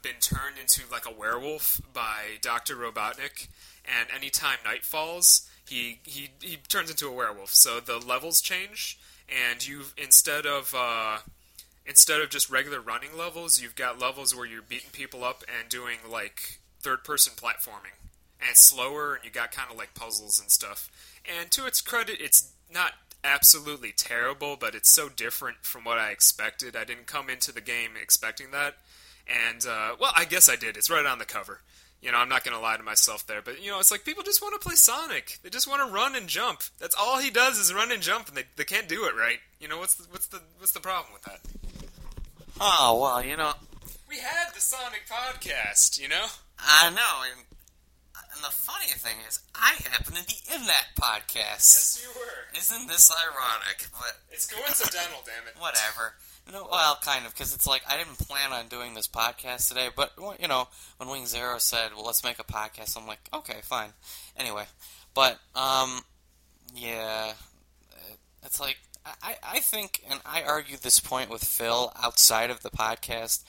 been 0.00 0.18
turned 0.18 0.56
into 0.58 0.80
like 0.90 1.04
a 1.04 1.12
werewolf 1.12 1.78
by 1.92 2.38
Doctor 2.40 2.74
Robotnik, 2.74 3.48
and 3.84 4.08
anytime 4.16 4.56
night 4.64 4.82
falls, 4.82 5.46
he 5.68 6.00
he 6.04 6.30
he 6.40 6.56
turns 6.56 6.88
into 6.88 7.06
a 7.06 7.12
werewolf. 7.12 7.50
So 7.50 7.80
the 7.80 7.98
levels 7.98 8.40
change, 8.40 8.98
and 9.28 9.66
you 9.66 9.82
instead 9.98 10.46
of 10.46 10.74
uh, 10.74 11.18
instead 11.84 12.22
of 12.22 12.30
just 12.30 12.48
regular 12.48 12.80
running 12.80 13.14
levels, 13.14 13.60
you've 13.60 13.76
got 13.76 14.00
levels 14.00 14.34
where 14.34 14.46
you're 14.46 14.62
beating 14.62 14.90
people 14.90 15.22
up 15.22 15.44
and 15.46 15.68
doing 15.68 15.98
like 16.10 16.61
third 16.82 17.04
person 17.04 17.32
platforming, 17.36 17.96
and 18.40 18.50
it's 18.50 18.60
slower, 18.60 19.14
and 19.14 19.24
you 19.24 19.30
got 19.30 19.52
kind 19.52 19.70
of 19.70 19.76
like 19.76 19.94
puzzles 19.94 20.40
and 20.40 20.50
stuff. 20.50 20.90
And 21.24 21.50
to 21.52 21.66
its 21.66 21.80
credit, 21.80 22.18
it's 22.20 22.52
not 22.72 22.92
absolutely 23.24 23.92
terrible, 23.92 24.56
but 24.58 24.74
it's 24.74 24.90
so 24.90 25.08
different 25.08 25.58
from 25.62 25.84
what 25.84 25.98
I 25.98 26.10
expected. 26.10 26.74
I 26.74 26.84
didn't 26.84 27.06
come 27.06 27.30
into 27.30 27.52
the 27.52 27.60
game 27.60 27.90
expecting 28.00 28.50
that. 28.50 28.74
And, 29.28 29.64
uh, 29.64 29.94
well, 30.00 30.12
I 30.16 30.24
guess 30.24 30.48
I 30.48 30.56
did. 30.56 30.76
It's 30.76 30.90
right 30.90 31.06
on 31.06 31.18
the 31.18 31.24
cover. 31.24 31.60
You 32.00 32.10
know, 32.10 32.18
I'm 32.18 32.28
not 32.28 32.42
going 32.42 32.56
to 32.56 32.60
lie 32.60 32.76
to 32.76 32.82
myself 32.82 33.24
there. 33.24 33.40
But, 33.40 33.62
you 33.62 33.70
know, 33.70 33.78
it's 33.78 33.92
like 33.92 34.04
people 34.04 34.24
just 34.24 34.42
want 34.42 34.60
to 34.60 34.66
play 34.66 34.74
Sonic. 34.74 35.38
They 35.44 35.50
just 35.50 35.68
want 35.68 35.86
to 35.86 35.94
run 35.94 36.16
and 36.16 36.26
jump. 36.26 36.62
That's 36.80 36.96
all 36.98 37.20
he 37.20 37.30
does 37.30 37.58
is 37.58 37.72
run 37.72 37.92
and 37.92 38.02
jump, 38.02 38.26
and 38.26 38.36
they, 38.36 38.42
they 38.56 38.64
can't 38.64 38.88
do 38.88 39.04
it 39.04 39.14
right. 39.14 39.38
You 39.60 39.68
know, 39.68 39.78
what's 39.78 39.94
the, 39.94 40.10
what's 40.10 40.26
the, 40.26 40.40
what's 40.58 40.72
the 40.72 40.80
problem 40.80 41.12
with 41.12 41.22
that? 41.22 41.38
Oh 42.60 42.98
well, 43.00 43.24
you 43.24 43.36
know, 43.36 43.52
We 44.12 44.18
had 44.18 44.52
the 44.54 44.60
Sonic 44.60 45.04
podcast, 45.08 45.98
you 45.98 46.06
know? 46.06 46.26
I 46.64 46.90
know, 46.90 47.22
and, 47.30 47.44
and 48.34 48.44
the 48.44 48.50
funny 48.50 48.86
thing 48.86 49.16
is, 49.28 49.40
I 49.54 49.74
happen 49.90 50.14
to 50.14 50.24
be 50.24 50.34
in 50.54 50.66
that 50.66 50.86
podcast. 50.98 51.34
Yes, 51.74 52.00
you 52.02 52.08
were. 52.20 52.58
Isn't 52.58 52.88
this 52.88 53.10
ironic? 53.10 53.86
But 53.92 54.18
It's 54.30 54.46
coincidental, 54.52 55.20
damn 55.24 55.46
it. 55.48 55.60
whatever. 55.60 56.14
No, 56.50 56.66
well, 56.70 56.98
kind 57.02 57.24
of, 57.24 57.32
because 57.32 57.54
it's 57.54 57.66
like 57.68 57.82
I 57.88 57.96
didn't 57.96 58.18
plan 58.18 58.52
on 58.52 58.66
doing 58.68 58.94
this 58.94 59.06
podcast 59.06 59.68
today, 59.68 59.88
but 59.94 60.12
you 60.40 60.48
know, 60.48 60.66
when 60.96 61.08
Wing 61.08 61.26
Zero 61.26 61.58
said, 61.58 61.92
"Well, 61.94 62.04
let's 62.04 62.24
make 62.24 62.40
a 62.40 62.44
podcast," 62.44 62.96
I'm 63.00 63.06
like, 63.06 63.20
"Okay, 63.32 63.58
fine." 63.62 63.90
Anyway, 64.36 64.64
but 65.14 65.38
um, 65.54 66.00
yeah, 66.74 67.34
it's 68.44 68.58
like 68.58 68.78
I 69.22 69.36
I 69.40 69.60
think, 69.60 70.02
and 70.10 70.20
I 70.26 70.42
argued 70.42 70.80
this 70.80 70.98
point 70.98 71.30
with 71.30 71.44
Phil 71.44 71.92
outside 72.02 72.50
of 72.50 72.62
the 72.62 72.70
podcast. 72.70 73.44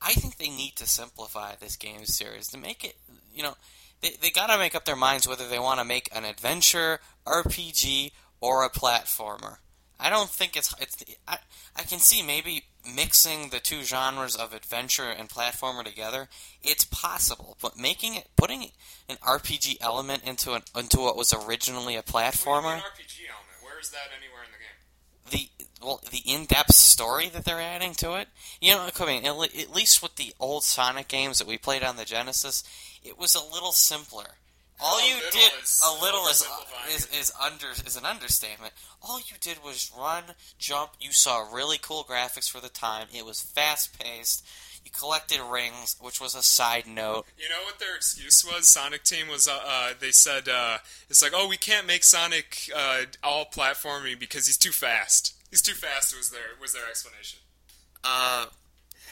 I 0.00 0.12
think 0.12 0.36
they 0.36 0.50
need 0.50 0.76
to 0.76 0.86
simplify 0.86 1.54
this 1.56 1.76
game 1.76 2.04
series 2.04 2.48
to 2.48 2.58
make 2.58 2.84
it, 2.84 2.96
you 3.34 3.42
know, 3.42 3.54
they 4.00 4.10
they 4.20 4.30
got 4.30 4.48
to 4.48 4.58
make 4.58 4.74
up 4.74 4.84
their 4.84 4.96
minds 4.96 5.26
whether 5.26 5.48
they 5.48 5.58
want 5.58 5.80
to 5.80 5.84
make 5.84 6.08
an 6.14 6.24
adventure, 6.24 7.00
RPG, 7.26 8.12
or 8.40 8.64
a 8.64 8.70
platformer. 8.70 9.58
I 10.00 10.10
don't 10.10 10.30
think 10.30 10.56
it's 10.56 10.74
it's. 10.80 10.96
I 11.26 11.38
I 11.74 11.82
can 11.82 11.98
see 11.98 12.22
maybe 12.22 12.64
mixing 12.94 13.48
the 13.48 13.58
two 13.58 13.82
genres 13.82 14.36
of 14.36 14.54
adventure 14.54 15.08
and 15.10 15.28
platformer 15.28 15.84
together. 15.84 16.28
It's 16.62 16.84
possible, 16.84 17.56
but 17.60 17.76
making 17.76 18.14
it 18.14 18.28
putting 18.36 18.70
an 19.08 19.16
RPG 19.16 19.78
element 19.80 20.22
into 20.24 20.52
an 20.52 20.62
into 20.76 21.00
what 21.00 21.16
was 21.16 21.34
originally 21.34 21.96
a 21.96 22.02
platformer. 22.02 22.78
RPG 22.78 23.26
element. 23.26 23.58
Where 23.62 23.80
is 23.80 23.90
that 23.90 24.10
anywhere 24.16 24.44
in 24.44 24.52
the 24.52 24.58
game? 24.58 25.48
The 25.57 25.57
well, 25.82 26.00
the 26.10 26.22
in-depth 26.24 26.74
story 26.74 27.28
that 27.28 27.44
they're 27.44 27.60
adding 27.60 27.94
to 27.94 28.14
it. 28.14 28.28
You 28.60 28.74
know, 28.74 28.88
I 28.98 29.06
mean, 29.06 29.24
at 29.24 29.38
least 29.38 30.02
with 30.02 30.16
the 30.16 30.34
old 30.40 30.64
Sonic 30.64 31.08
games 31.08 31.38
that 31.38 31.48
we 31.48 31.58
played 31.58 31.82
on 31.82 31.96
the 31.96 32.04
Genesis, 32.04 32.64
it 33.04 33.18
was 33.18 33.34
a 33.34 33.52
little 33.52 33.72
simpler. 33.72 34.26
All 34.80 35.04
you 35.06 35.16
did 35.32 35.50
a 35.84 36.02
little 36.02 36.26
is, 36.28 36.46
is 36.94 37.06
is 37.06 37.32
under 37.44 37.66
is 37.84 37.96
an 37.96 38.04
understatement. 38.04 38.72
All 39.02 39.18
you 39.18 39.36
did 39.40 39.58
was 39.64 39.90
run, 39.96 40.22
jump. 40.58 40.92
You 41.00 41.12
saw 41.12 41.52
really 41.52 41.78
cool 41.78 42.06
graphics 42.08 42.48
for 42.48 42.60
the 42.60 42.68
time. 42.68 43.08
It 43.12 43.26
was 43.26 43.40
fast 43.40 43.98
paced. 43.98 44.46
You 44.84 44.92
collected 44.92 45.40
rings, 45.40 45.96
which 46.00 46.20
was 46.20 46.36
a 46.36 46.42
side 46.42 46.86
note. 46.86 47.26
You 47.36 47.48
know 47.48 47.62
what 47.64 47.80
their 47.80 47.96
excuse 47.96 48.44
was? 48.44 48.68
Sonic 48.68 49.02
Team 49.02 49.26
was. 49.28 49.48
Uh, 49.48 49.58
uh, 49.66 49.92
they 49.98 50.12
said 50.12 50.48
uh, 50.48 50.78
it's 51.10 51.22
like, 51.22 51.32
oh, 51.34 51.48
we 51.48 51.56
can't 51.56 51.86
make 51.86 52.04
Sonic 52.04 52.70
uh, 52.74 53.02
all 53.24 53.46
platforming 53.46 54.18
because 54.20 54.46
he's 54.46 54.56
too 54.56 54.70
fast. 54.70 55.34
He's 55.50 55.62
too 55.62 55.74
fast. 55.74 56.16
Was 56.16 56.30
their 56.30 56.56
was 56.60 56.72
their 56.72 56.86
explanation? 56.88 57.40
Uh, 58.04 58.46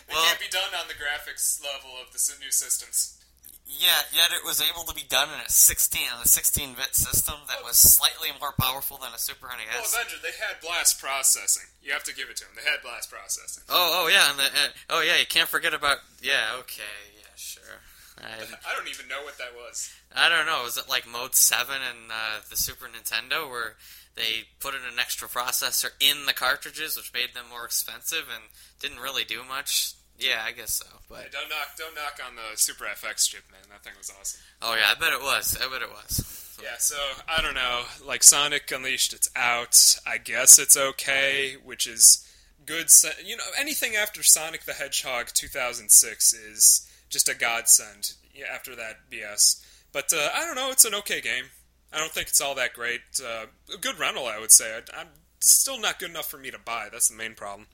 It 0.09 0.15
can't 0.15 0.39
be 0.41 0.49
done 0.51 0.71
on 0.79 0.87
the 0.89 0.95
graphics 0.95 1.61
level 1.63 1.91
of 2.01 2.13
the 2.13 2.21
new 2.41 2.51
systems. 2.53 3.19
yeah, 3.67 4.07
yet 4.15 4.31
it 4.31 4.45
was 4.45 4.63
able 4.63 4.85
to 4.85 4.95
be 4.95 5.03
done 5.09 5.29
in 5.29 5.41
a 5.45 5.49
sixteen 5.51 6.07
on 6.15 6.23
a 6.23 6.29
sixteen 6.29 6.75
bit 6.75 6.95
system 6.95 7.35
that 7.49 7.65
was 7.65 7.77
slightly 7.77 8.29
more 8.41 8.53
powerful 8.61 8.97
than 8.99 9.13
a 9.15 9.19
Super 9.19 9.49
NES. 9.49 9.67
Well. 9.75 10.03
Avenger, 10.03 10.17
they 10.23 10.37
had 10.39 10.61
blast 10.63 11.01
processing. 11.01 11.65
You 11.83 11.93
have 11.93 12.05
to 12.05 12.15
give 12.15 12.31
it 12.31 12.37
to 12.37 12.45
them. 12.45 12.55
They 12.57 12.69
had 12.71 12.81
blast 12.83 13.11
processing. 13.11 13.65
Oh, 13.69 14.05
oh 14.05 14.09
yeah, 14.09 14.31
and 14.31 14.39
the, 14.39 14.45
uh, 14.45 14.69
oh 14.91 15.01
yeah, 15.03 15.17
you 15.17 15.27
can't 15.27 15.49
forget 15.49 15.75
about 15.75 15.99
yeah. 16.23 16.55
Okay, 16.61 16.83
yeah, 17.19 17.33
sure. 17.35 17.81
I, 18.23 18.29
I 18.71 18.77
don't 18.77 18.89
even 18.89 19.09
know 19.09 19.23
what 19.25 19.37
that 19.39 19.51
was. 19.57 19.91
I 20.15 20.29
don't 20.29 20.47
know. 20.47 20.63
Was 20.63 20.77
it 20.77 20.89
like 20.89 21.09
Mode 21.11 21.35
Seven 21.35 21.77
in 21.83 22.11
uh, 22.11 22.41
the 22.49 22.57
Super 22.57 22.87
Nintendo, 22.87 23.51
where 23.51 23.75
they 24.17 24.49
put 24.61 24.75
in 24.75 24.81
an 24.81 24.99
extra 24.99 25.29
processor 25.29 25.91
in 26.01 26.27
the 26.27 26.33
cartridges, 26.33 26.97
which 26.97 27.13
made 27.13 27.35
them 27.35 27.45
more 27.51 27.65
expensive 27.65 28.25
and 28.33 28.45
didn't 28.81 29.01
really 29.01 29.25
do 29.25 29.43
much? 29.45 29.93
Yeah, 30.19 30.43
I 30.47 30.53
guess 30.53 30.73
so. 30.75 30.87
But 31.09 31.31
don't 31.31 31.49
knock, 31.49 31.77
don't 31.77 31.95
knock 31.95 32.19
on 32.27 32.37
the 32.37 32.57
Super 32.57 32.85
FX 32.85 33.29
chip, 33.29 33.45
man. 33.51 33.61
That 33.71 33.85
thing 33.85 33.93
was 33.99 34.11
awesome. 34.19 34.41
oh 34.63 34.75
yeah, 34.75 34.89
I 34.91 34.99
bet 34.99 35.13
it 35.13 35.21
was. 35.21 35.57
I 35.61 35.71
bet 35.71 35.83
it 35.83 35.91
was. 35.91 36.59
Yeah, 36.63 36.79
so 36.79 36.97
I 37.29 37.43
don't 37.43 37.55
know. 37.55 37.83
Like 38.05 38.23
Sonic 38.23 38.71
Unleashed, 38.71 39.13
it's 39.13 39.29
out. 39.37 39.97
I 40.07 40.17
guess 40.17 40.59
it's 40.59 40.77
okay, 40.77 41.57
which 41.63 41.87
is 41.87 42.27
good. 42.65 42.89
You 43.23 43.37
know, 43.37 43.45
anything 43.59 43.95
after 43.95 44.23
Sonic 44.23 44.65
the 44.65 44.73
Hedgehog 44.73 45.29
2006 45.35 46.33
is 46.33 46.91
just 47.11 47.29
a 47.29 47.35
godsend. 47.35 48.15
After 48.53 48.77
that 48.77 49.11
BS. 49.11 49.63
But 49.93 50.13
uh, 50.13 50.29
I 50.35 50.45
don't 50.45 50.57
know. 50.57 50.71
It's 50.71 50.85
an 50.85 50.95
okay 50.97 51.21
game. 51.23 51.45
I 51.97 51.99
don't 51.99 52.13
think 52.13 52.29
it's 52.29 52.41
all 52.41 52.55
that 52.57 52.75
great. 52.75 53.01
Uh, 53.21 53.47
a 53.75 53.79
good 53.79 53.99
rental, 53.99 54.27
I 54.27 54.39
would 54.39 54.53
say. 54.53 54.73
I, 54.77 55.01
I'm 55.01 55.09
still 55.41 55.81
not 55.81 55.99
good 55.99 56.11
enough 56.11 56.31
for 56.31 56.39
me 56.39 56.51
to 56.51 56.59
buy. 56.59 56.89
That's 56.93 57.09
the 57.09 57.17
main 57.17 57.35
problem. 57.35 57.67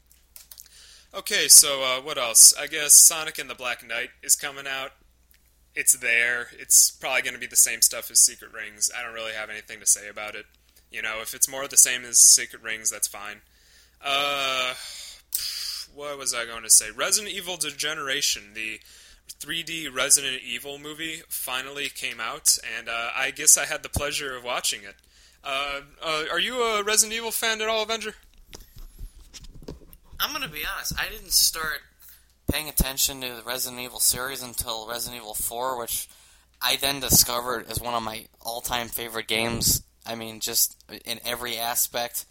Okay, 1.12 1.48
so 1.48 1.82
uh, 1.82 2.00
what 2.00 2.16
else? 2.16 2.54
I 2.58 2.68
guess 2.68 2.94
Sonic 2.94 3.38
and 3.38 3.50
the 3.50 3.54
Black 3.54 3.86
Knight 3.86 4.10
is 4.22 4.34
coming 4.34 4.66
out 4.66 4.92
it's 5.74 5.94
there. 5.94 6.48
It's 6.58 6.90
probably 6.90 7.22
going 7.22 7.34
to 7.34 7.40
be 7.40 7.46
the 7.46 7.56
same 7.56 7.80
stuff 7.80 8.10
as 8.10 8.20
Secret 8.20 8.52
Rings. 8.52 8.90
I 8.96 9.02
don't 9.02 9.14
really 9.14 9.32
have 9.32 9.50
anything 9.50 9.80
to 9.80 9.86
say 9.86 10.08
about 10.08 10.34
it. 10.34 10.46
You 10.90 11.02
know, 11.02 11.20
if 11.22 11.34
it's 11.34 11.48
more 11.48 11.66
the 11.66 11.76
same 11.76 12.04
as 12.04 12.18
Secret 12.18 12.62
Rings, 12.62 12.90
that's 12.90 13.08
fine. 13.08 13.40
Uh, 14.04 14.74
what 15.94 16.18
was 16.18 16.34
I 16.34 16.44
going 16.44 16.62
to 16.62 16.70
say? 16.70 16.90
Resident 16.90 17.32
Evil 17.32 17.56
Degeneration, 17.56 18.52
the 18.54 18.80
3D 19.40 19.92
Resident 19.94 20.42
Evil 20.42 20.78
movie, 20.78 21.22
finally 21.28 21.88
came 21.88 22.20
out, 22.20 22.56
and 22.78 22.88
uh, 22.88 23.10
I 23.16 23.30
guess 23.30 23.56
I 23.58 23.64
had 23.66 23.82
the 23.82 23.88
pleasure 23.88 24.36
of 24.36 24.44
watching 24.44 24.80
it. 24.82 24.94
Uh, 25.44 25.80
uh, 26.02 26.24
are 26.30 26.38
you 26.38 26.62
a 26.62 26.82
Resident 26.84 27.16
Evil 27.16 27.30
fan 27.32 27.60
at 27.60 27.68
all, 27.68 27.82
Avenger? 27.82 28.14
I'm 30.20 30.32
gonna 30.32 30.48
be 30.48 30.62
honest. 30.72 30.94
I 30.98 31.08
didn't 31.10 31.32
start 31.32 31.80
paying 32.50 32.68
attention 32.68 33.20
to 33.22 33.34
the 33.34 33.42
Resident 33.42 33.80
Evil 33.82 33.98
series 33.98 34.42
until 34.42 34.88
Resident 34.88 35.20
Evil 35.20 35.34
4, 35.34 35.78
which 35.78 36.08
I 36.60 36.76
then 36.76 37.00
discovered 37.00 37.68
as 37.68 37.80
one 37.80 37.94
of 37.94 38.02
my 38.02 38.26
all-time 38.40 38.88
favorite 38.88 39.26
games. 39.26 39.82
I 40.06 40.14
mean, 40.14 40.38
just 40.40 40.76
in 41.04 41.18
every 41.24 41.56
aspect. 41.58 42.24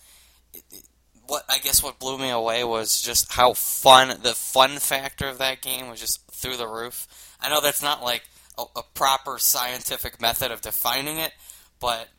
It- 0.54 0.64
it- 0.72 0.84
What 1.32 1.46
I 1.48 1.60
guess 1.60 1.82
what 1.82 1.98
blew 1.98 2.18
me 2.18 2.30
away 2.30 2.66
was 2.66 3.02
just 3.02 3.32
how 3.32 3.54
fun 3.54 4.10
the 4.22 4.34
fun 4.34 4.80
factor 4.80 5.30
of 5.30 5.38
that 5.38 5.62
game 5.62 5.90
was 5.90 6.02
just 6.02 6.30
through 6.30 6.58
the 6.58 6.68
roof. 6.68 7.08
I 7.40 7.48
know 7.48 7.62
that's 7.62 7.82
not 7.82 8.04
like 8.04 8.24
a, 8.58 8.64
a 8.76 8.84
proper 8.84 9.38
scientific 9.40 10.20
method 10.20 10.52
of 10.52 10.60
defining 10.60 11.20
it, 11.20 11.32
but 11.80 12.10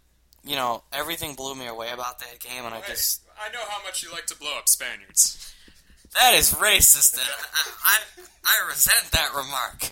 you 0.43 0.57
know 0.57 0.85
everything 0.95 1.35
blew 1.35 1.55
me 1.55 1.67
away 1.67 1.91
about 1.91 2.21
that 2.21 2.41
game, 2.41 2.65
and 2.65 2.75
I 2.75 2.81
Hey, 2.81 2.93
just 2.95 3.21
I 3.39 3.53
know 3.53 3.61
how 3.69 3.85
much 3.85 4.03
you 4.03 4.11
like 4.11 4.25
to 4.29 4.35
blow 4.39 4.57
up 4.57 4.67
Spaniards. 4.67 5.53
that 6.15 6.33
is 6.33 6.55
racist, 6.55 7.19
I, 7.21 7.69
I, 7.85 7.99
I 8.47 8.67
resent 8.71 9.11
that 9.13 9.35
remark, 9.37 9.91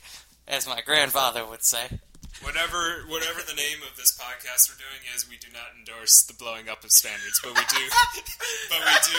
as 0.48 0.66
my 0.66 0.80
grandfather 0.80 1.44
would 1.44 1.62
say. 1.62 2.00
Whatever, 2.42 3.04
whatever 3.08 3.40
the 3.46 3.54
name 3.54 3.78
of 3.88 3.96
this 3.96 4.16
podcast 4.16 4.70
we're 4.70 4.80
doing 4.80 5.04
is, 5.14 5.28
we 5.28 5.36
do 5.36 5.48
not 5.52 5.76
endorse 5.76 6.22
the 6.22 6.34
blowing 6.34 6.68
up 6.68 6.84
of 6.84 6.90
standards, 6.90 7.40
but 7.42 7.52
we 7.52 7.62
do, 7.68 7.84
but 8.70 8.80
we 8.80 8.96
do, 9.04 9.18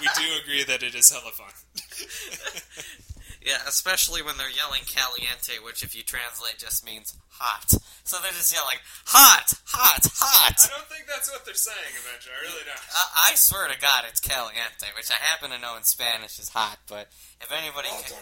we 0.00 0.08
do 0.16 0.26
agree 0.42 0.64
that 0.64 0.82
it 0.82 0.94
is 0.94 1.12
hella 1.12 1.32
fun. 1.32 1.52
Yeah, 3.44 3.58
especially 3.66 4.22
when 4.22 4.38
they're 4.38 4.54
yelling 4.54 4.86
caliente, 4.86 5.58
which 5.58 5.82
if 5.82 5.96
you 5.98 6.02
translate 6.06 6.58
just 6.58 6.86
means 6.86 7.18
hot. 7.28 7.74
So 8.04 8.18
they're 8.22 8.30
just 8.30 8.54
yelling, 8.54 8.78
hot, 9.06 9.50
hot, 9.66 10.06
hot! 10.14 10.58
I 10.62 10.70
don't 10.70 10.86
think 10.86 11.10
that's 11.10 11.26
what 11.26 11.44
they're 11.44 11.58
saying, 11.58 11.90
Avenger. 11.98 12.30
I 12.30 12.40
really 12.46 12.62
don't. 12.62 12.78
I, 12.78 13.34
I 13.34 13.34
swear 13.34 13.66
to 13.66 13.78
God, 13.78 14.06
it's 14.06 14.20
caliente, 14.22 14.94
which 14.94 15.10
I 15.10 15.18
happen 15.18 15.50
to 15.50 15.58
know 15.58 15.74
in 15.74 15.82
Spanish 15.82 16.38
is 16.38 16.50
hot, 16.54 16.78
but 16.86 17.10
if 17.42 17.50
anybody 17.50 17.90
can. 18.06 18.14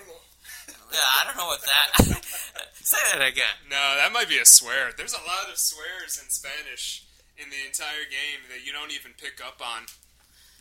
Yeah, 0.93 1.07
I 1.21 1.27
don't 1.27 1.37
know 1.37 1.47
what 1.47 1.63
that. 1.63 2.25
Say 2.83 2.99
that 3.13 3.23
again. 3.23 3.71
No, 3.71 3.79
that 3.97 4.13
might 4.13 4.29
be 4.29 4.39
a 4.39 4.47
swear. 4.47 4.91
There's 4.97 5.15
a 5.15 5.23
lot 5.23 5.51
of 5.51 5.59
swears 5.59 6.21
in 6.23 6.29
Spanish 6.31 7.07
in 7.39 7.49
the 7.51 7.63
entire 7.67 8.05
game 8.11 8.43
that 8.51 8.67
you 8.67 8.73
don't 8.73 8.91
even 8.91 9.13
pick 9.17 9.41
up 9.45 9.63
on 9.63 9.87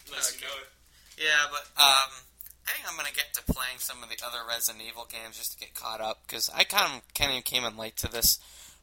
unless 0.08 0.36
you 0.36 0.46
know 0.46 0.54
it. 0.62 0.70
Yeah, 1.18 1.50
but 1.52 1.66
um, 1.82 2.10
I 2.68 2.72
think 2.72 2.86
I'm 2.90 2.96
gonna 2.96 3.16
get 3.16 3.34
to 3.34 3.44
playing 3.54 3.80
some 3.80 4.04
of 4.04 4.10
the 4.10 4.18
other 4.26 4.40
Resident 4.48 4.84
Evil 4.88 5.08
games 5.10 5.38
just 5.38 5.54
to 5.54 5.60
get 5.60 5.74
caught 5.74 6.02
up 6.02 6.22
because 6.26 6.50
I 6.56 6.64
kind 6.64 6.96
of 6.96 7.14
kind 7.14 7.38
of 7.38 7.44
came 7.44 7.66
in 7.66 7.78
late 7.78 7.98
to 7.98 8.12
this, 8.12 8.40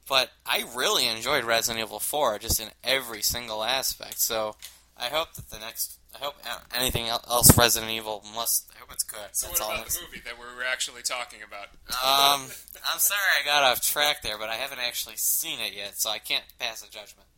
but 0.09 0.31
I 0.45 0.65
really 0.75 1.07
enjoyed 1.07 1.45
Resident 1.45 1.85
Evil 1.85 2.01
4 2.01 2.39
just 2.41 2.61
in 2.61 2.69
every 2.85 3.23
single 3.23 3.65
aspect. 3.65 4.21
So 4.21 4.57
I 4.99 5.07
hope 5.07 5.35
that 5.35 5.51
the 5.51 5.59
next, 5.59 5.99
I 6.19 6.25
hope 6.25 6.35
uh, 6.45 6.59
anything 6.75 7.09
else 7.09 7.57
Resident 7.57 7.93
Evil 7.93 8.25
must, 8.35 8.71
I 8.75 8.81
hope 8.81 8.91
it's 8.93 9.05
good. 9.05 9.19
So 9.33 9.49
That's 9.49 9.61
what 9.61 9.75
about 9.75 9.89
the 9.89 10.01
movie 10.07 10.23
that 10.25 10.35
we 10.39 10.45
were 10.45 10.65
actually 10.65 11.03
talking 11.03 11.41
about? 11.47 11.67
um, 11.89 12.49
I'm 12.91 12.99
sorry 12.99 13.21
I 13.43 13.45
got 13.45 13.63
off 13.63 13.83
track 13.83 14.23
there, 14.23 14.39
but 14.39 14.49
I 14.49 14.55
haven't 14.55 14.81
actually 14.81 15.17
seen 15.17 15.61
it 15.61 15.75
yet, 15.75 15.99
so 15.99 16.11
I 16.11 16.19
can't 16.19 16.45
pass 16.59 16.83
a 16.83 16.91
judgment. 16.91 17.29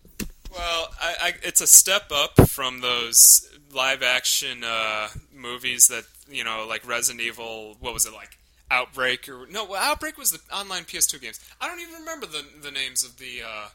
Well, 0.52 0.88
I, 1.00 1.14
I, 1.20 1.32
it's 1.42 1.60
a 1.60 1.66
step 1.66 2.10
up 2.10 2.48
from 2.48 2.80
those 2.80 3.48
live 3.74 4.02
action 4.02 4.64
uh, 4.64 5.08
movies 5.34 5.88
that 5.88 6.04
you 6.30 6.44
know, 6.44 6.66
like 6.68 6.86
Resident 6.86 7.24
Evil. 7.24 7.76
What 7.80 7.94
was 7.94 8.06
it 8.06 8.12
like? 8.12 8.38
Outbreak 8.70 9.28
or 9.28 9.46
no? 9.50 9.64
Well, 9.64 9.82
Outbreak 9.82 10.18
was 10.18 10.30
the 10.30 10.40
online 10.54 10.84
PS2 10.84 11.20
games. 11.20 11.40
I 11.60 11.68
don't 11.68 11.80
even 11.80 11.94
remember 11.94 12.26
the 12.26 12.44
the 12.62 12.70
names 12.70 13.02
of 13.02 13.16
the 13.18 13.42
uh, 13.46 13.68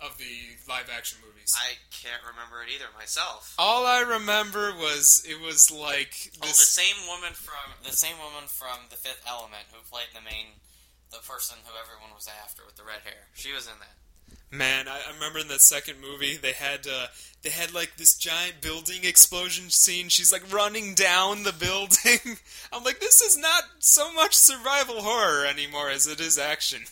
of 0.00 0.16
the 0.18 0.54
live 0.68 0.88
action 0.94 1.18
movies. 1.26 1.56
I 1.58 1.74
can't 1.90 2.22
remember 2.22 2.62
it 2.62 2.70
either 2.74 2.86
myself. 2.96 3.54
All 3.58 3.86
I 3.86 4.00
remember 4.00 4.72
was 4.72 5.24
it 5.28 5.40
was 5.40 5.70
like 5.70 6.30
Oh, 6.42 6.46
the 6.46 6.54
same 6.54 7.06
woman 7.08 7.32
from 7.34 7.74
the 7.84 7.92
same 7.96 8.16
woman 8.18 8.46
from 8.48 8.86
The 8.90 8.96
Fifth 8.96 9.24
Element 9.26 9.66
who 9.72 9.80
played 9.90 10.14
the 10.14 10.22
main, 10.22 10.62
the 11.10 11.18
person 11.18 11.58
who 11.64 11.72
everyone 11.74 12.14
was 12.14 12.28
after 12.44 12.62
with 12.64 12.76
the 12.76 12.84
red 12.84 13.02
hair. 13.02 13.26
She 13.34 13.52
was 13.52 13.66
in 13.66 13.74
that. 13.80 13.96
Man, 14.50 14.88
I, 14.88 15.00
I 15.08 15.12
remember 15.14 15.40
in 15.40 15.48
that 15.48 15.60
second 15.60 16.00
movie 16.00 16.36
they 16.36 16.52
had 16.52 16.86
uh, 16.86 17.08
they 17.42 17.50
had 17.50 17.74
like 17.74 17.96
this 17.96 18.16
giant 18.16 18.60
building 18.60 19.00
explosion 19.04 19.68
scene. 19.70 20.08
She's 20.08 20.32
like 20.32 20.50
running 20.52 20.94
down 20.94 21.42
the 21.42 21.52
building. 21.52 22.38
I'm 22.72 22.84
like, 22.84 23.00
this 23.00 23.20
is 23.20 23.36
not 23.36 23.64
so 23.80 24.12
much 24.12 24.34
survival 24.34 25.02
horror 25.02 25.44
anymore 25.44 25.90
as 25.90 26.06
it 26.06 26.20
is 26.20 26.38
action. 26.38 26.82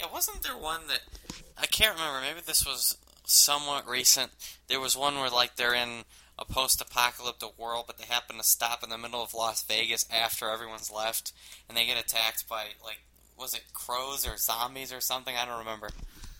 Yeah, 0.00 0.06
wasn't 0.12 0.42
there 0.42 0.56
one 0.56 0.82
that 0.88 1.00
I 1.58 1.66
can't 1.66 1.94
remember? 1.94 2.20
Maybe 2.20 2.40
this 2.44 2.66
was 2.66 2.96
somewhat 3.24 3.88
recent. 3.88 4.32
There 4.68 4.80
was 4.80 4.96
one 4.96 5.16
where 5.16 5.30
like 5.30 5.56
they're 5.56 5.74
in 5.74 6.04
a 6.38 6.44
post-apocalyptic 6.44 7.58
world, 7.58 7.84
but 7.86 7.98
they 7.98 8.04
happen 8.04 8.36
to 8.36 8.42
stop 8.44 8.82
in 8.84 8.90
the 8.90 8.98
middle 8.98 9.22
of 9.22 9.32
Las 9.34 9.62
Vegas 9.64 10.06
after 10.12 10.50
everyone's 10.50 10.90
left, 10.92 11.32
and 11.68 11.76
they 11.76 11.86
get 11.86 11.98
attacked 11.98 12.48
by 12.48 12.64
like 12.84 13.00
was 13.38 13.54
it 13.54 13.64
crows 13.74 14.26
or 14.26 14.36
zombies 14.36 14.92
or 14.92 15.00
something? 15.00 15.34
I 15.36 15.44
don't 15.44 15.58
remember. 15.58 15.90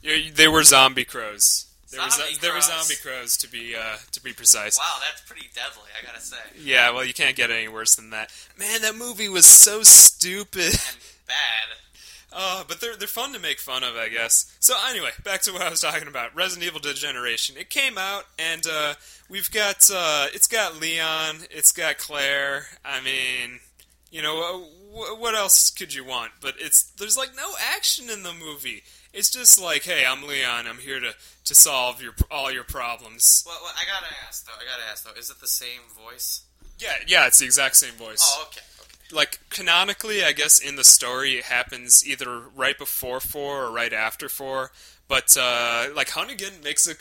Yeah, 0.02 0.30
they 0.35 0.49
were 0.49 0.62
zombie 0.62 1.04
crows. 1.04 1.66
There 1.90 2.00
Zombie 2.11 2.30
was 2.30 2.38
there 2.40 2.52
were 2.52 2.61
zombie 2.61 2.96
crows 3.00 3.37
to 3.38 3.49
be 3.50 3.75
uh, 3.76 3.96
to 4.12 4.23
be 4.23 4.32
precise. 4.32 4.76
Wow, 4.78 4.96
that's 5.06 5.23
pretty 5.23 5.49
deadly. 5.54 5.88
I 6.00 6.04
gotta 6.04 6.20
say, 6.20 6.37
Yeah, 6.61 6.90
well, 6.90 7.04
you 7.04 7.14
can't 7.14 7.37
get 7.37 7.50
any 7.50 7.68
worse 7.68 7.94
than 7.94 8.11
that. 8.11 8.32
Man, 8.58 8.82
that 8.82 8.96
movie 8.96 9.28
was 9.28 9.46
so 9.46 9.82
stupid. 9.82 10.64
and 10.73 10.96
bad. 11.26 11.76
Uh, 12.38 12.62
but 12.69 12.83
they're 12.83 12.95
they're 12.97 13.09
fun 13.09 13.33
to 13.33 13.38
make 13.38 13.59
fun 13.59 13.83
of, 13.83 13.97
I 13.97 14.11
guess. 14.11 14.55
So 14.61 14.75
anyway, 14.90 15.09
back 15.25 15.40
to 15.43 15.52
what 15.55 15.62
I 15.62 15.71
was 15.71 15.81
talking 15.81 16.07
about. 16.07 16.37
Resident 16.37 16.66
Evil 16.66 16.81
Degeneration. 16.81 17.57
It 17.57 17.71
came 17.71 17.97
out, 17.97 18.25
and 18.38 18.62
uh, 18.71 18.93
we've 19.31 19.50
got 19.50 19.88
uh, 19.90 20.26
it's 20.35 20.47
got 20.47 20.78
Leon, 20.78 21.37
it's 21.50 21.73
got 21.73 21.97
Claire. 21.97 22.66
I 22.85 23.00
mean, 23.00 23.61
you 24.11 24.21
know, 24.21 24.38
uh, 24.38 24.59
wh- 24.99 25.19
what 25.19 25.35
else 25.35 25.71
could 25.71 25.95
you 25.95 26.05
want? 26.05 26.33
But 26.43 26.57
it's 26.59 26.83
there's 26.99 27.16
like 27.16 27.31
no 27.35 27.55
action 27.75 28.11
in 28.11 28.23
the 28.23 28.35
movie. 28.35 28.83
It's 29.14 29.31
just 29.31 29.59
like, 29.59 29.85
hey, 29.85 30.05
I'm 30.07 30.26
Leon. 30.26 30.66
I'm 30.66 30.76
here 30.76 31.00
to, 31.00 31.14
to 31.47 31.55
solve 31.55 32.02
your 32.02 32.12
all 32.31 32.52
your 32.52 32.64
problems. 32.64 33.45
Well, 33.47 33.59
well, 33.62 33.73
I 33.75 33.85
gotta 33.87 34.12
ask 34.28 34.45
though. 34.45 34.52
I 34.52 34.64
gotta 34.71 34.90
ask 34.90 35.05
though. 35.07 35.19
Is 35.19 35.31
it 35.31 35.40
the 35.40 35.49
same 35.49 35.81
voice? 36.05 36.43
Yeah, 36.78 36.93
yeah, 37.07 37.26
it's 37.26 37.38
the 37.38 37.47
exact 37.47 37.76
same 37.76 37.95
voice. 37.95 38.21
Oh. 38.21 38.49
Okay. 38.49 38.61
Like 39.13 39.41
canonically, 39.51 40.23
I 40.25 40.33
guess 40.33 40.59
in 40.59 40.77
the 40.77 40.85
story 40.85 41.33
it 41.39 41.45
happens 41.45 42.07
either 42.07 42.41
right 42.55 42.77
before 42.79 43.21
four 43.21 43.65
or 43.65 43.71
right 43.73 43.93
after 43.93 44.29
four. 44.29 44.71
But 45.09 45.37
uh, 45.41 45.87
like 45.95 46.09
Hunnigan 46.09 46.63
makes 46.65 46.89
a, 46.89 46.95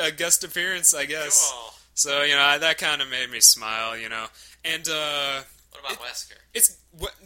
a 0.00 0.10
guest 0.12 0.44
appearance, 0.44 0.94
I 0.94 1.04
guess. 1.06 1.50
Cool. 1.52 1.72
So 1.94 2.22
you 2.22 2.34
know 2.34 2.58
that 2.58 2.78
kind 2.78 3.02
of 3.02 3.08
made 3.10 3.30
me 3.30 3.40
smile, 3.40 3.96
you 3.98 4.08
know. 4.08 4.26
And 4.64 4.88
uh, 4.88 5.40
What 5.70 5.80
about 5.80 5.92
It- 5.92 5.98
Wesker? 6.00 6.36
it's 6.54 6.76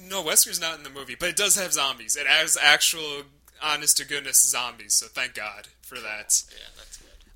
no 0.08 0.22
Wesker's 0.22 0.60
not 0.60 0.76
in 0.78 0.84
the 0.84 0.90
movie, 0.90 1.16
but 1.18 1.28
it 1.28 1.36
does 1.36 1.56
have 1.56 1.72
zombies. 1.72 2.16
It 2.16 2.26
has 2.26 2.56
actual, 2.60 3.22
honest 3.62 3.96
to 3.98 4.06
goodness 4.06 4.42
zombies. 4.42 4.94
So 4.94 5.06
thank 5.06 5.34
God 5.34 5.68
for 5.82 5.96
that. 5.96 6.42
Yeah. 6.50 6.56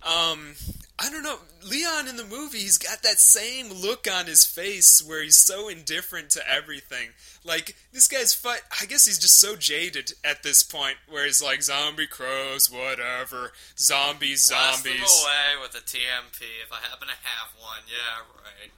Um, 0.08 0.54
I 0.98 1.10
don't 1.10 1.22
know. 1.22 1.38
Leon 1.68 2.08
in 2.08 2.16
the 2.16 2.24
movie, 2.24 2.58
he's 2.58 2.78
got 2.78 3.02
that 3.02 3.18
same 3.18 3.72
look 3.72 4.06
on 4.10 4.26
his 4.26 4.44
face 4.44 5.02
where 5.06 5.22
he's 5.22 5.36
so 5.36 5.68
indifferent 5.68 6.30
to 6.30 6.40
everything. 6.50 7.10
Like 7.44 7.76
this 7.92 8.08
guy's 8.08 8.32
fight. 8.34 8.62
I 8.80 8.86
guess 8.86 9.04
he's 9.04 9.18
just 9.18 9.38
so 9.38 9.54
jaded 9.54 10.12
at 10.24 10.42
this 10.42 10.62
point, 10.62 10.96
where 11.08 11.24
he's 11.26 11.42
like 11.42 11.62
zombie 11.62 12.06
crows, 12.06 12.70
whatever, 12.70 13.52
zombies, 13.76 14.48
Blast 14.48 14.84
zombies. 14.84 15.00
away 15.22 15.62
with 15.62 15.74
a 15.74 15.84
TMP 15.84 16.42
if 16.64 16.72
I 16.72 16.76
happen 16.88 17.08
to 17.08 17.14
have 17.14 17.48
one. 17.60 17.82
Yeah, 17.86 18.42
right. 18.42 18.70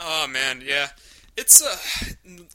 Oh 0.00 0.28
man, 0.28 0.62
yeah. 0.64 0.88
It's 1.36 1.62
uh, 1.62 1.76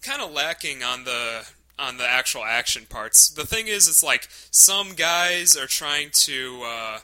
kind 0.02 0.22
of 0.22 0.32
lacking 0.32 0.82
on 0.84 1.04
the 1.04 1.48
on 1.78 1.98
the 1.98 2.08
actual 2.08 2.44
action 2.44 2.86
parts. 2.90 3.30
The 3.30 3.46
thing 3.46 3.68
is, 3.68 3.88
it's 3.88 4.04
like 4.04 4.28
some 4.52 4.94
guys 4.94 5.56
are 5.58 5.68
trying 5.68 6.10
to 6.12 6.64
uh, 6.66 7.00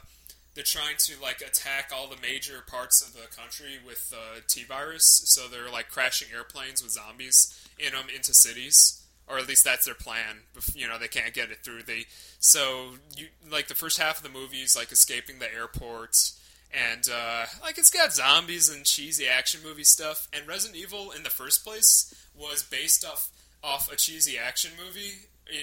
they're 0.60 0.82
trying 0.82 0.96
to 0.98 1.14
like 1.22 1.40
attack 1.40 1.90
all 1.90 2.06
the 2.06 2.20
major 2.20 2.62
parts 2.66 3.00
of 3.00 3.14
the 3.14 3.34
country 3.34 3.78
with 3.84 4.12
uh, 4.14 4.40
T 4.46 4.62
virus. 4.64 5.22
So 5.24 5.48
they're 5.48 5.70
like 5.70 5.88
crashing 5.88 6.28
airplanes 6.34 6.82
with 6.82 6.92
zombies 6.92 7.66
in 7.78 7.92
them 7.92 8.08
into 8.14 8.34
cities, 8.34 9.02
or 9.26 9.38
at 9.38 9.48
least 9.48 9.64
that's 9.64 9.86
their 9.86 9.94
plan. 9.94 10.40
You 10.74 10.86
know, 10.86 10.98
they 10.98 11.08
can't 11.08 11.32
get 11.32 11.50
it 11.50 11.64
through. 11.64 11.84
They 11.84 12.04
so 12.40 12.96
you 13.16 13.28
like 13.50 13.68
the 13.68 13.74
first 13.74 13.98
half 13.98 14.18
of 14.18 14.22
the 14.22 14.38
movie 14.38 14.60
is 14.60 14.76
like 14.76 14.92
escaping 14.92 15.38
the 15.38 15.52
airport 15.52 16.32
and 16.74 17.08
uh, 17.10 17.46
like 17.62 17.78
it's 17.78 17.90
got 17.90 18.12
zombies 18.12 18.68
and 18.68 18.84
cheesy 18.84 19.26
action 19.26 19.62
movie 19.64 19.82
stuff. 19.82 20.28
And 20.30 20.46
Resident 20.46 20.78
Evil 20.78 21.10
in 21.10 21.22
the 21.22 21.30
first 21.30 21.64
place 21.64 22.14
was 22.38 22.62
based 22.62 23.02
off 23.02 23.30
off 23.64 23.90
a 23.90 23.96
cheesy 23.96 24.36
action 24.36 24.72
movie. 24.78 25.12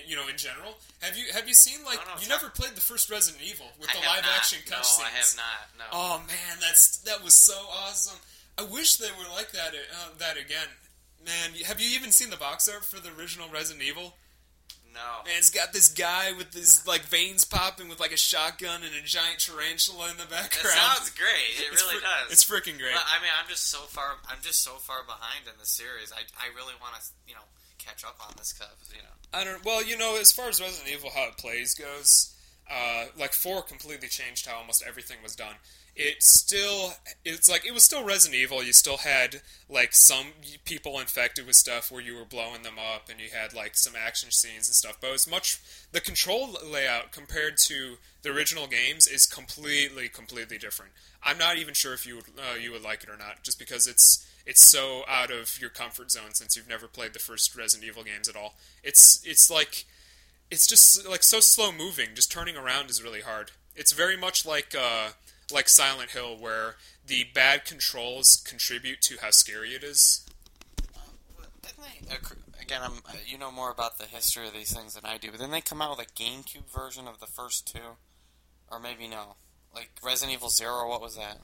You 0.08 0.16
know, 0.16 0.28
in 0.28 0.38
general, 0.38 0.76
have 1.02 1.18
you 1.18 1.26
have 1.34 1.48
you 1.48 1.54
seen 1.54 1.84
like 1.86 2.00
No, 2.06 2.16
no, 2.16 2.22
you 2.22 2.28
never 2.30 2.50
played 2.50 2.76
the 2.76 2.82
first 2.82 3.10
Resident 3.10 3.44
Evil 3.44 3.68
with 3.80 3.90
I 3.90 3.94
the 3.94 4.00
live 4.08 4.24
not. 4.24 4.36
action 4.38 4.60
No, 4.70 4.78
cutscenes? 4.78 5.04
I 5.06 5.10
have 5.10 5.34
not. 5.38 5.64
No. 5.80 5.86
Oh 5.94 6.18
man, 6.28 6.58
that's 6.62 6.98
that 7.00 7.24
was 7.24 7.34
so 7.34 7.54
awesome. 7.70 8.18
I 8.58 8.64
wish 8.64 8.96
they 8.98 9.12
were 9.12 9.30
like 9.34 9.52
that 9.52 9.74
uh, 9.74 10.10
that 10.18 10.38
again. 10.38 10.68
Man, 11.26 11.54
have 11.66 11.82
you 11.82 11.90
even 11.98 12.12
seen 12.12 12.30
the 12.30 12.38
box 12.38 12.68
art 12.70 12.86
for 12.86 13.00
the 13.00 13.10
original 13.20 13.48
Resident 13.50 13.84
Evil? 13.86 14.16
no. 14.94 15.22
Man, 15.30 15.38
it's 15.38 15.52
got 15.54 15.74
this 15.74 15.90
guy 15.94 16.32
with 16.34 16.54
his 16.54 16.82
like 16.88 17.02
veins 17.06 17.46
popping 17.46 17.86
with 17.88 18.00
like 18.00 18.12
a 18.14 18.18
shotgun 18.18 18.82
and 18.82 18.96
a 18.98 19.04
giant 19.06 19.38
tarantula 19.46 20.10
in 20.10 20.18
the 20.18 20.26
That 20.26 20.50
background. 20.50 20.74
sounds 20.74 21.10
great. 21.14 21.54
It 21.62 21.70
It's 21.74 21.84
really 21.86 22.02
fr- 22.02 22.08
does. 22.26 22.28
It's 22.34 22.46
freaking 22.46 22.82
great. 22.82 22.98
But, 22.98 23.06
I 23.06 23.22
mean, 23.22 23.30
I'm 23.38 23.46
just 23.48 23.70
so 23.70 23.86
far. 23.94 24.18
I'm 24.26 24.42
just 24.42 24.64
so 24.66 24.82
far 24.82 25.04
behind 25.06 25.46
in 25.46 25.54
the 25.62 25.70
series. 25.70 26.10
I, 26.12 26.26
I 26.42 26.50
really 26.58 26.74
want 26.82 26.98
to, 26.98 27.02
you 27.30 27.36
know, 27.38 27.46
catch 27.88 28.04
up 28.04 28.18
on 28.28 28.34
this. 28.38 28.54
You 28.90 29.02
know. 29.02 29.40
I 29.40 29.44
don't. 29.44 29.64
Well, 29.64 29.84
you 29.84 29.98
know, 29.98 30.18
as 30.20 30.32
far 30.32 30.50
as 30.50 30.62
Resident 30.62 30.90
Evil 30.92 31.12
how 31.14 31.28
it 31.30 31.38
plays 31.38 31.74
goes, 31.74 32.34
uh, 32.70 33.06
like 33.18 33.34
four 33.34 33.62
completely 33.62 34.08
changed 34.08 34.48
how 34.48 34.58
almost 34.58 34.84
everything 34.86 35.18
was 35.24 35.36
done. 35.36 35.56
It 36.00 36.22
still, 36.22 36.94
it's 37.26 37.50
like 37.50 37.66
it 37.66 37.74
was 37.74 37.84
still 37.84 38.06
Resident 38.06 38.40
Evil. 38.40 38.62
You 38.62 38.72
still 38.72 38.98
had 38.98 39.42
like 39.68 39.96
some 39.96 40.28
people 40.64 41.00
infected 41.00 41.48
with 41.48 41.56
stuff 41.56 41.92
where 41.92 42.02
you 42.02 42.16
were 42.16 42.26
blowing 42.26 42.62
them 42.62 42.76
up, 42.78 43.10
and 43.10 43.20
you 43.20 43.30
had 43.34 43.54
like 43.54 43.76
some 43.76 43.94
action 43.98 44.30
scenes 44.30 44.68
and 44.68 44.76
stuff. 44.76 45.00
But 45.02 45.08
it 45.08 45.14
was 45.14 45.28
much 45.28 45.60
the 45.92 46.02
control 46.02 46.56
layout 46.64 47.12
compared 47.12 47.58
to 47.66 47.96
the 48.22 48.30
original 48.30 48.68
games 48.68 49.08
is 49.08 49.26
completely, 49.26 50.08
completely 50.08 50.60
different. 50.60 50.92
I'm 51.24 51.40
not 51.40 51.58
even 51.58 51.74
sure 51.74 51.94
if 51.94 52.06
you 52.06 52.18
would 52.18 52.26
uh, 52.38 52.58
you 52.60 52.72
would 52.74 52.84
like 52.84 53.04
it 53.04 53.10
or 53.10 53.18
not, 53.18 53.42
just 53.42 53.58
because 53.58 53.88
it's 53.88 54.24
it's 54.48 54.66
so 54.66 55.04
out 55.10 55.30
of 55.30 55.60
your 55.60 55.70
comfort 55.70 56.10
zone 56.10 56.34
since 56.34 56.56
you've 56.56 56.70
never 56.70 56.88
played 56.88 57.12
the 57.12 57.20
first 57.20 57.54
Resident 57.56 57.88
Evil 57.88 58.04
games 58.04 58.30
at 58.30 58.36
all. 58.38 58.56
It's 58.82 59.22
it's 59.26 59.52
like 59.52 59.86
it's 60.50 60.66
just 60.66 61.06
like 61.08 61.22
so 61.22 61.42
slow 61.42 61.74
moving. 61.74 62.16
Just 62.16 62.32
turning 62.32 62.56
around 62.56 62.90
is 62.90 63.04
really 63.04 63.20
hard. 63.20 63.52
It's 63.76 63.92
very 63.92 64.16
much 64.16 64.46
like 64.46 64.74
uh, 64.74 65.10
like 65.52 65.68
Silent 65.68 66.12
Hill, 66.12 66.38
where 66.40 66.78
the 67.06 67.26
bad 67.34 67.66
controls 67.66 68.38
contribute 68.38 69.02
to 69.02 69.18
how 69.22 69.32
scary 69.32 69.72
it 69.72 69.84
is. 69.84 70.26
Again, 72.62 72.82
I'm, 72.84 73.00
uh, 73.06 73.18
you 73.26 73.38
know 73.38 73.52
more 73.52 73.72
about 73.72 73.98
the 73.98 74.06
history 74.06 74.48
of 74.48 74.54
these 74.54 74.74
things 74.74 74.96
than 74.96 75.06
I 75.06 75.18
do, 75.18 75.32
but 75.32 75.42
then 75.42 75.52
they 75.52 75.62
come 75.62 75.82
out 75.82 75.98
with 75.98 76.08
a 76.08 76.12
GameCube 76.12 76.72
version 76.74 77.06
of 77.08 77.20
the 77.20 77.28
first 77.28 77.68
two, 77.68 77.98
or 78.72 78.80
maybe 78.80 79.10
no, 79.10 79.36
like 79.76 79.90
Resident 80.02 80.38
Evil 80.38 80.50
Zero. 80.50 80.88
What 80.88 81.02
was 81.02 81.18
that? 81.18 81.40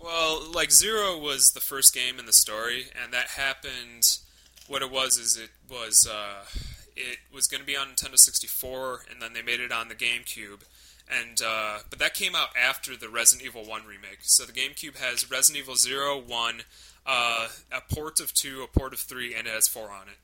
Well, 0.00 0.42
like 0.52 0.70
Zero 0.70 1.18
was 1.18 1.50
the 1.50 1.60
first 1.60 1.92
game 1.92 2.18
in 2.18 2.26
the 2.26 2.32
story, 2.32 2.86
and 3.02 3.12
that 3.12 3.28
happened. 3.28 4.18
What 4.68 4.82
it 4.82 4.90
was 4.90 5.18
is 5.18 5.36
it 5.36 5.50
was 5.68 6.06
uh, 6.06 6.44
it 6.94 7.18
was 7.32 7.46
going 7.46 7.60
to 7.60 7.66
be 7.66 7.76
on 7.76 7.88
Nintendo 7.88 8.18
64, 8.18 9.06
and 9.10 9.20
then 9.20 9.32
they 9.32 9.42
made 9.42 9.60
it 9.60 9.72
on 9.72 9.88
the 9.88 9.94
GameCube. 9.94 10.60
And 11.10 11.40
uh, 11.44 11.78
but 11.90 11.98
that 11.98 12.14
came 12.14 12.34
out 12.34 12.48
after 12.56 12.96
the 12.96 13.08
Resident 13.08 13.46
Evil 13.46 13.64
One 13.64 13.86
remake. 13.86 14.18
So 14.22 14.44
the 14.44 14.52
GameCube 14.52 14.98
has 14.98 15.30
Resident 15.30 15.64
Evil 15.64 15.76
Zero, 15.76 16.18
One, 16.18 16.62
uh, 17.06 17.48
a 17.72 17.80
port 17.92 18.20
of 18.20 18.32
two, 18.34 18.62
a 18.62 18.66
port 18.66 18.92
of 18.92 19.00
three, 19.00 19.34
and 19.34 19.46
it 19.46 19.54
has 19.54 19.66
four 19.66 19.90
on 19.90 20.08
it. 20.08 20.18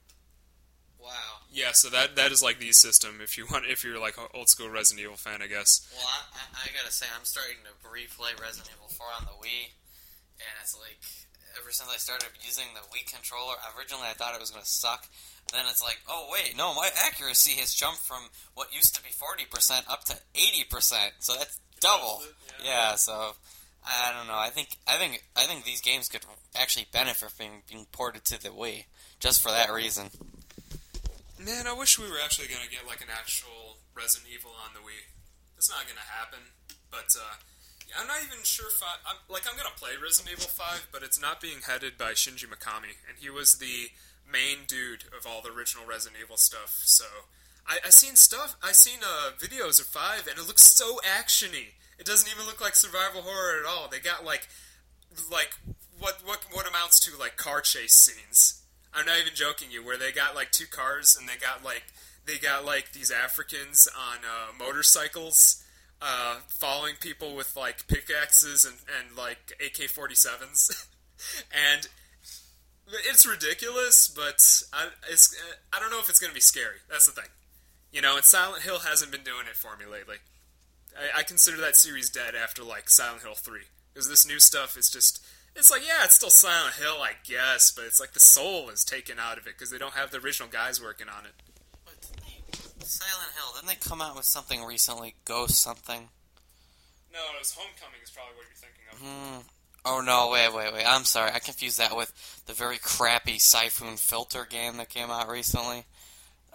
Wow. 1.05 1.45
Yeah, 1.53 1.73
so 1.73 1.91
that 1.91 2.17
that 2.17 2.33
is 2.33 2.43
like 2.43 2.59
the 2.59 2.73
system 2.73 3.21
if 3.21 3.37
you 3.37 3.45
want 3.51 3.67
if 3.69 3.85
you're 3.85 4.01
like 4.01 4.17
an 4.17 4.25
old 4.33 4.49
school 4.49 4.71
Resident 4.71 5.05
Evil 5.05 5.21
fan, 5.21 5.43
I 5.43 5.47
guess. 5.47 5.85
Well, 5.93 6.09
I, 6.09 6.41
I, 6.41 6.65
I 6.65 6.73
gotta 6.73 6.91
say, 6.91 7.05
I'm 7.13 7.25
starting 7.25 7.61
to 7.69 7.73
replay 7.85 8.33
Resident 8.41 8.73
Evil 8.73 8.89
4 8.89 9.07
on 9.21 9.25
the 9.29 9.37
Wii, 9.37 9.69
and 10.41 10.55
it's 10.65 10.73
like, 10.81 11.05
ever 11.61 11.71
since 11.71 11.91
I 11.93 12.01
started 12.01 12.33
using 12.41 12.73
the 12.73 12.81
Wii 12.89 13.05
controller, 13.05 13.55
originally 13.77 14.09
I 14.09 14.17
thought 14.17 14.35
it 14.35 14.41
was 14.41 14.51
gonna 14.51 14.65
suck. 14.65 15.05
Then 15.53 15.69
it's 15.69 15.83
like, 15.83 16.01
oh 16.09 16.33
wait, 16.33 16.57
no, 16.57 16.75
my 16.75 16.89
accuracy 17.05 17.61
has 17.61 17.75
jumped 17.75 18.01
from 18.01 18.25
what 18.55 18.75
used 18.75 18.97
to 18.97 19.03
be 19.03 19.11
40% 19.13 19.85
up 19.93 20.05
to 20.05 20.15
80%, 20.35 21.21
so 21.21 21.35
that's 21.37 21.61
double. 21.81 22.23
Yeah, 22.65 22.95
so 22.95 23.37
I 23.85 24.13
don't 24.17 24.27
know. 24.27 24.39
I 24.39 24.49
think 24.49 24.79
I 24.89 24.97
think 24.97 25.23
I 25.37 25.45
think 25.45 25.65
these 25.65 25.83
games 25.83 26.09
could 26.09 26.25
actually 26.57 26.87
benefit 26.93 27.31
from 27.31 27.63
being 27.71 27.87
ported 27.93 28.25
to 28.27 28.43
the 28.43 28.49
Wii 28.49 28.85
just 29.21 29.43
for 29.43 29.51
that 29.51 29.71
reason. 29.73 30.09
Man, 31.45 31.67
I 31.67 31.77
wish 31.77 31.99
we 31.99 32.09
were 32.09 32.17
actually 32.25 32.49
gonna 32.49 32.73
get 32.73 32.89
like 32.89 33.03
an 33.03 33.13
actual 33.13 33.77
Resident 33.93 34.33
Evil 34.33 34.57
on 34.65 34.73
the 34.73 34.81
Wii. 34.81 35.13
It's 35.59 35.69
not 35.69 35.85
gonna 35.85 36.01
happen, 36.01 36.41
but 36.91 37.13
uh, 37.13 37.37
yeah, 37.85 38.01
I'm 38.01 38.09
not 38.09 38.25
even 38.25 38.41
sure 38.45 38.73
if 38.73 38.81
I, 38.81 38.97
I'm 39.05 39.21
like 39.29 39.45
I'm 39.45 39.55
gonna 39.55 39.77
play 39.77 39.93
Resident 40.01 40.33
Evil 40.33 40.49
Five, 40.49 40.89
but 40.91 41.03
it's 41.03 41.21
not 41.21 41.45
being 41.45 41.61
headed 41.69 41.99
by 41.99 42.17
Shinji 42.17 42.49
Mikami, 42.49 42.97
and 43.05 43.21
he 43.21 43.29
was 43.29 43.61
the 43.61 43.93
main 44.25 44.65
dude 44.67 45.05
of 45.13 45.29
all 45.29 45.43
the 45.43 45.53
original 45.53 45.85
Resident 45.85 46.17
Evil 46.17 46.39
stuff. 46.39 46.81
So 46.89 47.05
I, 47.69 47.77
I 47.85 47.91
seen 47.91 48.17
stuff. 48.17 48.57
I 48.65 48.73
seen 48.73 49.05
uh, 49.05 49.37
videos 49.37 49.79
of 49.79 49.85
five, 49.87 50.27
and 50.27 50.39
it 50.39 50.49
looks 50.49 50.65
so 50.65 50.97
actiony. 51.05 51.77
It 51.99 52.07
doesn't 52.07 52.31
even 52.33 52.47
look 52.47 52.63
like 52.63 52.75
survival 52.75 53.21
horror 53.21 53.61
at 53.61 53.69
all. 53.69 53.89
They 53.93 54.01
got 54.01 54.25
like, 54.25 54.49
like 55.31 55.53
what 56.01 56.25
what 56.25 56.47
what 56.53 56.67
amounts 56.67 57.01
to 57.05 57.19
like 57.21 57.37
car 57.37 57.61
chase 57.61 57.93
scenes. 57.93 58.64
I'm 58.95 59.07
not 59.07 59.19
even 59.21 59.35
joking 59.35 59.69
you, 59.71 59.85
where 59.85 59.99
they 59.99 60.13
got 60.13 60.35
like 60.35 60.51
two 60.51 60.67
cars 60.67 61.17
and 61.19 61.29
they 61.29 61.37
got 61.37 61.65
like 61.65 61.85
they 62.27 62.39
got 62.39 62.65
like 62.65 62.93
these 62.93 63.11
Africans 63.11 63.89
on 63.97 64.19
uh, 64.19 64.53
motorcycles 64.59 65.65
uh, 66.01 66.37
following 66.49 66.95
people 67.01 67.35
with 67.35 67.57
like 67.57 67.87
pickaxes 67.89 68.65
and, 68.65 68.77
and 68.99 69.17
like 69.17 69.53
AK 69.65 69.89
47s. 69.89 70.87
and 71.53 71.89
it's 73.09 73.27
ridiculous, 73.27 74.09
but 74.09 74.63
I, 74.73 74.89
it's, 75.11 75.35
I 75.73 75.81
don't 75.81 75.91
know 75.91 76.01
if 76.01 76.09
it's 76.09 76.19
going 76.19 76.31
to 76.31 76.35
be 76.35 76.41
scary. 76.41 76.77
That's 76.91 77.07
the 77.07 77.13
thing. 77.13 77.31
You 77.93 78.03
know, 78.03 78.17
and 78.17 78.25
Silent 78.25 78.63
Hill 78.63 78.81
hasn't 78.81 79.13
been 79.13 79.23
doing 79.23 79.47
it 79.49 79.57
for 79.57 79.77
me 79.77 79.87
lately. 79.91 80.17
I, 80.97 81.21
I 81.21 81.23
consider 81.23 81.59
that 81.59 81.77
series 81.77 82.11
dead 82.11 82.35
after 82.35 82.63
like 82.63 82.91
Silent 82.91 83.23
Hill 83.23 83.35
3. 83.35 83.61
Because 83.93 84.09
this 84.09 84.27
new 84.27 84.41
stuff 84.41 84.77
is 84.77 84.91
just. 84.91 85.25
It's 85.57 85.71
like, 85.71 85.87
yeah, 85.87 86.05
it's 86.05 86.17
still 86.17 86.31
Silent 86.31 86.75
Hill, 86.75 86.97
I 87.01 87.13
guess, 87.25 87.71
but 87.71 87.85
it's 87.85 88.01
like 88.01 88.13
the 88.13 88.21
soul 88.21 88.71
is 88.71 88.85
taken 88.85 89.19
out 89.19 89.39
of 89.39 89.47
it 89.47 89.55
because 89.57 89.71
they 89.71 89.79
don't 89.79 89.95
have 89.95 90.11
the 90.11 90.19
original 90.19 90.49
guys 90.49 90.83
working 90.83 91.07
on 91.09 91.25
it. 91.27 91.33
Silent 92.85 93.33
Hill, 93.35 93.53
didn't 93.55 93.69
they 93.69 93.89
come 93.89 94.03
out 94.03 94.17
with 94.17 94.27
something 94.27 94.63
recently? 94.65 95.15
Ghost 95.25 95.63
something? 95.63 96.09
No, 97.13 97.19
it 97.35 97.39
was 97.39 97.53
Homecoming 97.55 98.01
is 98.03 98.11
probably 98.11 98.35
what 98.37 98.47
you're 98.47 98.57
thinking 98.57 98.85
of. 98.93 98.99
Hmm. 98.99 99.49
Oh 99.87 100.01
no, 100.01 100.31
wait, 100.31 100.53
wait, 100.53 100.73
wait. 100.73 100.85
I'm 100.87 101.05
sorry. 101.05 101.31
I 101.33 101.39
confused 101.39 101.79
that 101.79 101.97
with 101.97 102.43
the 102.47 102.53
very 102.53 102.79
crappy 102.79 103.39
Siphon 103.39 103.97
Filter 103.97 104.47
game 104.49 104.77
that 104.79 104.89
came 104.89 105.11
out 105.11 105.29
recently. 105.29 105.85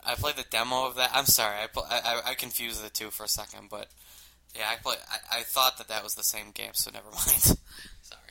I 0.05 0.15
played 0.15 0.35
the 0.35 0.45
demo 0.49 0.85
of 0.88 0.95
that. 0.95 1.12
I'm 1.13 1.25
sorry. 1.25 1.55
I, 1.63 1.67
pl- 1.67 1.85
I, 1.89 2.21
I 2.25 2.33
confused 2.33 2.83
the 2.83 2.89
two 2.89 3.09
for 3.12 3.23
a 3.23 3.27
second, 3.27 3.67
but 3.69 3.88
yeah, 4.55 4.63
I 4.71 4.75
play. 4.77 4.95
I, 5.31 5.39
I 5.39 5.43
thought 5.43 5.77
that 5.77 5.88
that 5.89 6.03
was 6.03 6.15
the 6.15 6.23
same 6.23 6.51
game, 6.53 6.71
so 6.73 6.89
never 6.91 7.05
mind. 7.12 7.21
sorry. 7.21 7.55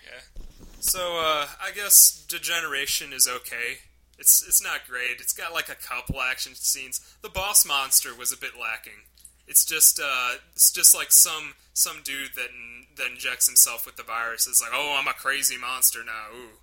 Yeah. 0.04 0.42
So 0.80 1.18
uh, 1.18 1.46
I 1.62 1.72
guess 1.74 2.24
Degeneration 2.28 3.12
is 3.12 3.28
okay. 3.28 3.78
It's 4.18 4.46
it's 4.46 4.62
not 4.62 4.86
great. 4.88 5.20
It's 5.20 5.32
got 5.32 5.52
like 5.52 5.68
a 5.68 5.74
couple 5.74 6.20
action 6.20 6.54
scenes. 6.54 7.00
The 7.22 7.28
boss 7.28 7.66
monster 7.66 8.14
was 8.14 8.32
a 8.32 8.36
bit 8.36 8.52
lacking. 8.60 9.06
It's 9.46 9.64
just 9.64 10.00
uh, 10.00 10.34
it's 10.52 10.72
just 10.72 10.94
like 10.94 11.12
some 11.12 11.54
some 11.72 12.00
dude 12.04 12.34
that 12.34 12.48
that 12.96 13.10
injects 13.12 13.46
himself 13.46 13.86
with 13.86 13.96
the 13.96 14.02
virus. 14.02 14.46
It's 14.46 14.60
like, 14.60 14.72
oh, 14.74 14.96
I'm 15.00 15.08
a 15.08 15.12
crazy 15.12 15.56
monster 15.56 16.00
now. 16.04 16.36
Ooh, 16.36 16.58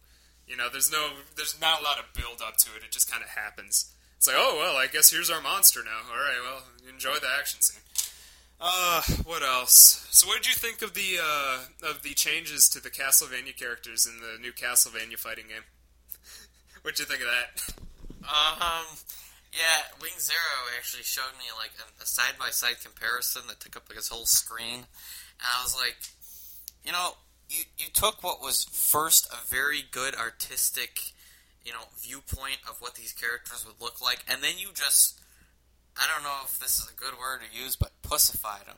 you 0.48 0.58
know, 0.58 0.68
there's 0.70 0.92
no 0.92 1.10
there's 1.36 1.60
not 1.60 1.82
a 1.82 1.84
lot 1.84 1.98
of 1.98 2.14
build 2.14 2.42
up 2.46 2.58
to 2.58 2.70
it. 2.76 2.84
It 2.84 2.92
just 2.92 3.10
kind 3.10 3.24
of 3.24 3.30
happens. 3.30 3.94
It's 4.18 4.28
like, 4.28 4.38
oh 4.38 4.58
well, 4.60 4.76
I 4.76 4.88
guess 4.88 5.12
here's 5.12 5.30
our 5.30 5.42
monster 5.42 5.82
now. 5.84 6.12
All 6.12 6.18
right, 6.18 6.40
well, 6.44 6.64
enjoy 6.90 7.16
the 7.16 7.28
action 7.40 7.62
scene. 7.62 7.82
Uh, 8.60 9.02
what 9.26 9.44
else? 9.44 10.08
So, 10.12 10.28
what 10.28 10.42
did 10.42 10.48
you 10.48 10.54
think 10.54 10.82
of 10.82 10.94
the 10.94 11.20
uh, 11.22 11.90
of 11.90 12.04
the 12.04 12.14
changes 12.14 12.70
to 12.70 12.82
the 12.82 12.90
Castlevania 12.90 13.56
characters 13.56 14.06
in 14.06 14.20
the 14.22 14.40
new 14.42 14.54
Castlevania 14.54 15.18
fighting 15.18 15.46
game? 15.48 15.64
What'd 16.82 17.00
you 17.00 17.06
think 17.06 17.22
of 17.22 17.28
that? 17.28 17.74
Um, 18.24 18.86
yeah, 19.52 19.96
Wing 20.02 20.18
Zero 20.20 20.72
actually 20.78 21.04
showed 21.04 21.36
me 21.38 21.46
like 21.58 21.72
a 22.02 22.06
side 22.06 22.36
by 22.40 22.50
side 22.50 22.82
comparison 22.84 23.44
that 23.48 23.60
took 23.60 23.76
up 23.76 23.84
like 23.90 23.98
his 23.98 24.08
whole 24.08 24.26
screen, 24.26 24.88
and 25.40 25.50
I 25.54 25.64
was 25.64 25.76
like, 25.76 25.98
you 26.84 26.92
know, 26.92 27.16
you 27.50 27.64
you 27.78 27.88
took 27.94 28.24
what 28.24 28.42
was 28.42 28.66
first 28.66 29.28
a 29.32 29.46
very 29.48 29.84
good 29.92 30.16
artistic, 30.16 31.14
you 31.64 31.72
know, 31.72 31.88
viewpoint 32.00 32.60
of 32.70 32.78
what 32.80 32.96
these 32.96 33.14
characters 33.14 33.66
would 33.66 33.82
look 33.82 34.02
like, 34.02 34.24
and 34.28 34.42
then 34.42 34.58
you 34.58 34.70
just, 34.74 35.20
I 35.96 36.08
don't 36.12 36.24
know 36.24 36.36
if 36.46 36.60
this 36.60 36.78
is 36.80 36.90
a 36.92 36.96
good 37.00 37.14
word 37.20 37.40
to 37.42 37.50
use, 37.58 37.76
but 37.76 37.92
pussified 38.02 38.68
them. 38.68 38.78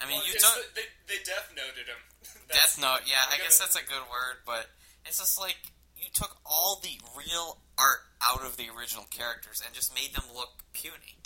I 0.00 0.06
mean, 0.10 0.18
Well, 0.18 0.26
you 0.26 0.34
don't. 0.38 0.54
the- 0.74 0.80
they, 0.82 0.88
they 1.06 1.20
death 1.22 1.50
noted 1.54 1.86
him. 1.86 2.00
Death 2.50 2.76
Note, 2.80 3.06
yeah, 3.06 3.22
I 3.30 3.34
I'm 3.38 3.40
guess 3.40 3.58
that's 3.58 3.76
a 3.76 3.84
good 3.86 4.04
word, 4.10 4.42
but 4.44 4.66
it's 5.06 5.18
just 5.18 5.38
like 5.40 5.56
you 5.96 6.08
took 6.12 6.36
all 6.44 6.80
the 6.82 6.98
real 7.16 7.58
art 7.78 8.00
out 8.20 8.44
of 8.44 8.56
the 8.56 8.66
original 8.76 9.04
characters 9.10 9.62
and 9.64 9.72
just 9.74 9.94
made 9.94 10.12
them 10.12 10.24
look 10.34 10.50
puny. 10.72 11.16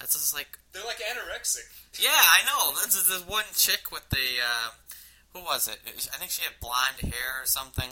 That's 0.00 0.14
just 0.14 0.34
like, 0.34 0.58
They're 0.72 0.84
like 0.84 0.98
anorexic. 0.98 1.68
yeah, 2.00 2.10
I 2.10 2.42
know. 2.46 2.72
This 2.74 2.94
is 2.96 3.08
this 3.08 3.22
one 3.26 3.44
chick 3.54 3.90
with 3.92 4.08
the, 4.10 4.40
uh, 4.42 4.70
who 5.34 5.40
was 5.44 5.68
it? 5.68 5.78
I 5.86 6.16
think 6.16 6.30
she 6.30 6.42
had 6.42 6.54
blonde 6.60 6.98
hair 7.02 7.42
or 7.42 7.46
something. 7.46 7.90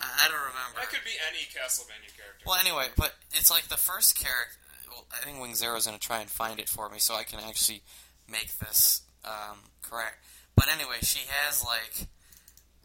I, 0.00 0.24
I 0.24 0.28
don't 0.28 0.40
remember. 0.40 0.80
That 0.80 0.90
could 0.90 1.04
be 1.04 1.14
any 1.30 1.46
Castlevania 1.50 2.10
character. 2.16 2.42
Well, 2.46 2.58
anyway, 2.58 2.88
but 2.96 3.14
it's 3.34 3.50
like 3.50 3.68
the 3.68 3.76
first 3.78 4.18
character. 4.18 4.56
Well, 4.94 5.06
I 5.12 5.24
think 5.24 5.40
Wing 5.40 5.54
Zero 5.54 5.76
is 5.76 5.86
going 5.86 5.98
to 5.98 6.06
try 6.06 6.20
and 6.20 6.30
find 6.30 6.60
it 6.60 6.68
for 6.68 6.88
me 6.88 6.98
so 6.98 7.14
I 7.14 7.24
can 7.24 7.40
actually 7.40 7.82
make 8.30 8.56
this 8.58 9.02
um, 9.24 9.58
correct. 9.82 10.22
But 10.54 10.68
anyway, 10.72 11.02
she 11.02 11.26
has 11.42 11.64
like 11.64 12.06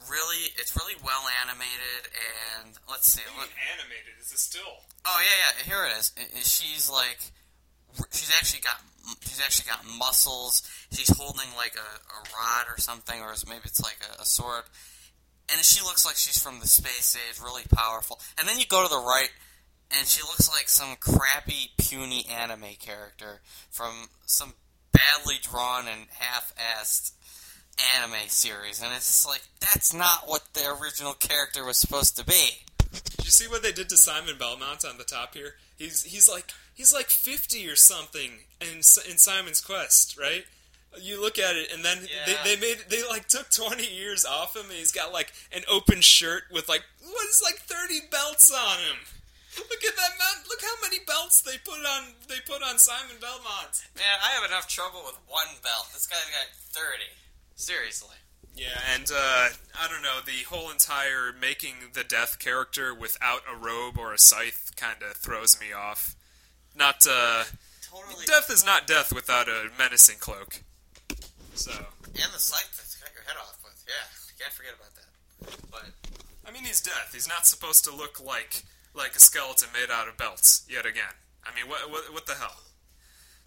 really, 0.10 0.50
it's 0.58 0.76
really 0.76 0.95
well 1.06 1.22
animated, 1.45 2.10
and 2.58 2.74
let's 2.89 3.12
see. 3.12 3.22
What 3.36 3.45
Look, 3.45 3.54
animated? 3.78 4.17
Is 4.22 4.32
it 4.32 4.39
still? 4.39 4.82
oh 5.06 5.19
yeah, 5.22 5.38
yeah, 5.38 5.63
here 5.69 5.86
it 5.86 5.93
is. 6.00 6.12
She's 6.50 6.89
like, 6.89 7.19
she's 8.12 8.32
actually 8.36 8.62
got, 8.62 8.82
she's 9.22 9.39
actually 9.41 9.69
got 9.69 9.86
muscles. 9.98 10.63
She's 10.91 11.15
holding 11.15 11.50
like 11.56 11.76
a, 11.78 11.80
a 11.80 12.19
rod 12.34 12.65
or 12.74 12.80
something, 12.80 13.22
or 13.22 13.34
maybe 13.48 13.62
it's 13.65 13.82
like 13.82 13.98
a, 14.17 14.22
a 14.22 14.26
sword. 14.26 14.63
And 15.52 15.63
she 15.63 15.82
looks 15.84 16.06
like 16.06 16.15
she's 16.15 16.41
from 16.41 16.60
the 16.60 16.67
space 16.67 17.15
age, 17.17 17.39
really 17.43 17.63
powerful. 17.74 18.19
And 18.38 18.48
then 18.48 18.60
you 18.60 18.65
go 18.67 18.84
to 18.84 18.89
the 18.89 19.02
right, 19.02 19.32
and 19.97 20.08
she 20.08 20.21
looks 20.21 20.49
like 20.49 20.69
some 20.69 20.95
crappy, 20.99 21.71
puny 21.78 22.25
anime 22.28 22.75
character 22.80 23.41
from 23.69 24.10
some 24.25 24.54
badly 24.91 25.36
drawn 25.41 25.88
and 25.88 26.08
half-assed 26.17 27.12
anime 27.95 28.28
series. 28.28 28.82
And 28.82 28.91
it's 28.93 29.06
just 29.08 29.28
like, 29.28 29.41
that's 29.62 29.93
not 29.93 30.28
what 30.28 30.43
the 30.54 30.75
original 30.82 31.13
character 31.13 31.65
was 31.65 31.78
supposed 31.78 32.17
to 32.17 32.25
be. 32.25 32.49
Did 32.91 33.25
you 33.25 33.32
see 33.32 33.47
what 33.47 33.63
they 33.63 33.71
did 33.71 33.89
to 33.89 33.97
Simon 33.97 34.36
Belmont 34.38 34.84
on 34.86 34.97
the 34.97 35.04
top 35.04 35.36
here? 35.36 35.56
He's 35.78 36.04
he's 36.04 36.28
like 36.28 36.52
he's 36.73 36.93
like 36.93 37.08
fifty 37.10 37.67
or 37.69 37.75
something 37.75 38.32
in 38.60 38.78
in 38.78 39.17
Simon's 39.17 39.62
Quest, 39.62 40.17
right? 40.19 40.43
You 40.99 41.21
look 41.21 41.38
at 41.38 41.56
it, 41.56 41.71
and 41.71 41.86
then 41.86 41.99
Yeah. 42.02 42.36
they, 42.43 42.56
they 42.56 42.60
made 42.62 42.78
they 42.89 43.08
like 43.08 43.28
took 43.28 43.52
twenty 43.52 43.88
years 43.88 44.25
off 44.25 44.56
him, 44.56 44.63
and 44.63 44.73
he's 44.73 44.91
got 44.91 45.13
like 45.13 45.32
an 45.54 45.62
open 45.71 46.02
shirt 46.02 46.43
with 46.52 46.67
like 46.67 46.84
what 47.04 47.28
is 47.30 47.41
like 47.43 47.60
thirty 47.60 47.99
belts 48.12 48.52
on 48.52 48.80
him. 48.80 48.97
Look 49.58 49.84
at 49.84 49.96
that 49.96 50.14
man! 50.20 50.44
Look 50.48 50.62
how 50.62 50.76
many 50.84 51.00
belts 51.06 51.42
they 51.42 51.58
put 51.64 51.80
on 51.80 52.14
they 52.28 52.40
put 52.46 52.62
on 52.62 52.78
Simon 52.78 53.18
Belmont. 53.20 53.86
Man, 53.96 54.18
I 54.24 54.30
have 54.40 54.46
enough 54.50 54.68
trouble 54.68 55.02
with 55.06 55.18
one 55.28 55.58
belt. 55.64 55.88
This 55.94 56.06
guy's 56.06 56.20
got 56.30 56.54
30. 56.72 57.04
Seriously. 57.56 58.16
Yeah, 58.56 58.78
and 58.94 59.10
uh, 59.12 59.50
I 59.80 59.88
don't 59.88 60.02
know 60.02 60.20
the 60.26 60.44
whole 60.50 60.70
entire 60.70 61.34
making 61.40 61.94
the 61.94 62.04
death 62.04 62.40
character 62.40 62.94
without 62.94 63.42
a 63.52 63.56
robe 63.56 63.98
or 63.98 64.14
a 64.14 64.18
scythe 64.20 64.72
kind 64.76 64.98
of 65.02 65.16
throws 65.18 65.60
me 65.60 65.72
off. 65.72 66.16
Not 66.76 67.06
uh, 67.10 67.44
Totally. 67.90 68.26
death 68.26 68.50
is 68.50 68.66
not 68.66 68.86
death 68.86 69.14
without 69.14 69.48
a 69.48 69.70
menacing 69.78 70.18
cloak. 70.20 70.62
So 71.54 71.72
And 71.72 72.34
the 72.34 72.40
scythe 72.40 72.76
that's 72.76 72.96
cut 72.96 73.12
your 73.14 73.24
head 73.24 73.38
off 73.40 73.58
with. 73.64 73.84
Yeah, 73.88 74.44
can't 74.44 74.54
forget 74.54 74.74
about 74.76 74.94
that. 74.96 75.72
But 75.72 75.86
I 76.48 76.52
mean, 76.52 76.64
he's 76.64 76.82
death. 76.82 77.12
He's 77.14 77.28
not 77.28 77.46
supposed 77.46 77.84
to 77.86 77.96
look 77.96 78.24
like 78.24 78.64
like 79.00 79.16
a 79.16 79.20
skeleton 79.20 79.70
made 79.74 79.90
out 79.90 80.08
of 80.08 80.18
belts. 80.18 80.68
Yet 80.70 80.86
again, 80.86 81.16
I 81.44 81.56
mean, 81.56 81.68
what 81.70 81.90
what, 81.90 82.14
what 82.14 82.26
the 82.28 82.36
hell? 82.36 82.62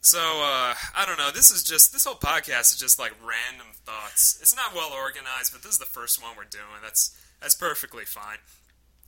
So 0.01 0.19
uh, 0.19 0.75
I 0.97 1.07
don't 1.07 1.19
know. 1.19 1.31
This 1.31 1.53
is 1.53 1.63
just 1.63 1.93
this 1.93 2.05
whole 2.05 2.17
podcast 2.17 2.73
is 2.73 2.79
just 2.81 2.99
like 2.99 3.13
random 3.21 3.69
thoughts. 3.85 4.37
It's 4.41 4.57
not 4.57 4.75
well 4.75 4.91
organized, 4.93 5.53
but 5.53 5.63
this 5.63 5.73
is 5.73 5.79
the 5.79 5.85
first 5.87 6.21
one 6.21 6.33
we're 6.37 6.45
doing. 6.45 6.83
That's 6.83 7.17
that's 7.41 7.55
perfectly 7.55 8.05
fine. 8.05 8.39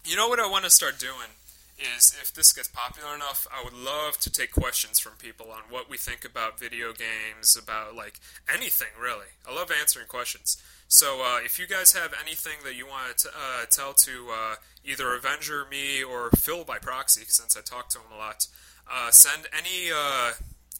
You 0.04 0.16
know 0.16 0.28
what 0.28 0.38
I 0.38 0.48
want 0.48 0.64
to 0.64 0.70
start 0.70 1.00
doing 1.00 1.34
is 1.76 2.16
if 2.22 2.32
this 2.32 2.52
gets 2.52 2.68
popular 2.68 3.14
enough, 3.14 3.48
I 3.52 3.64
would 3.64 3.72
love 3.72 4.18
to 4.18 4.30
take 4.30 4.52
questions 4.52 5.00
from 5.00 5.14
people 5.18 5.50
on 5.50 5.62
what 5.68 5.90
we 5.90 5.96
think 5.96 6.24
about 6.24 6.60
video 6.60 6.92
games, 6.92 7.56
about 7.60 7.96
like 7.96 8.20
anything 8.52 8.94
really. 9.00 9.34
I 9.48 9.52
love 9.52 9.72
answering 9.72 10.06
questions. 10.06 10.62
So 10.88 11.22
uh, 11.24 11.38
if 11.44 11.58
you 11.58 11.66
guys 11.66 11.92
have 11.92 12.14
anything 12.20 12.58
that 12.64 12.76
you 12.76 12.86
want 12.86 13.18
to 13.18 13.28
uh, 13.28 13.64
tell 13.70 13.94
to 13.94 14.28
uh, 14.30 14.54
either 14.84 15.14
Avenger, 15.14 15.66
me, 15.70 16.02
or 16.02 16.30
Phil 16.30 16.64
by 16.64 16.78
proxy, 16.78 17.24
since 17.26 17.56
I 17.56 17.60
talk 17.62 17.88
to 17.90 17.98
him 17.98 18.12
a 18.14 18.16
lot, 18.16 18.46
uh, 18.90 19.10
send 19.10 19.48
any 19.52 19.90
uh, 19.94 20.32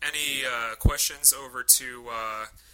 any 0.02 0.44
uh, 0.44 0.74
questions 0.76 1.32
over 1.32 1.62
to 1.62 2.04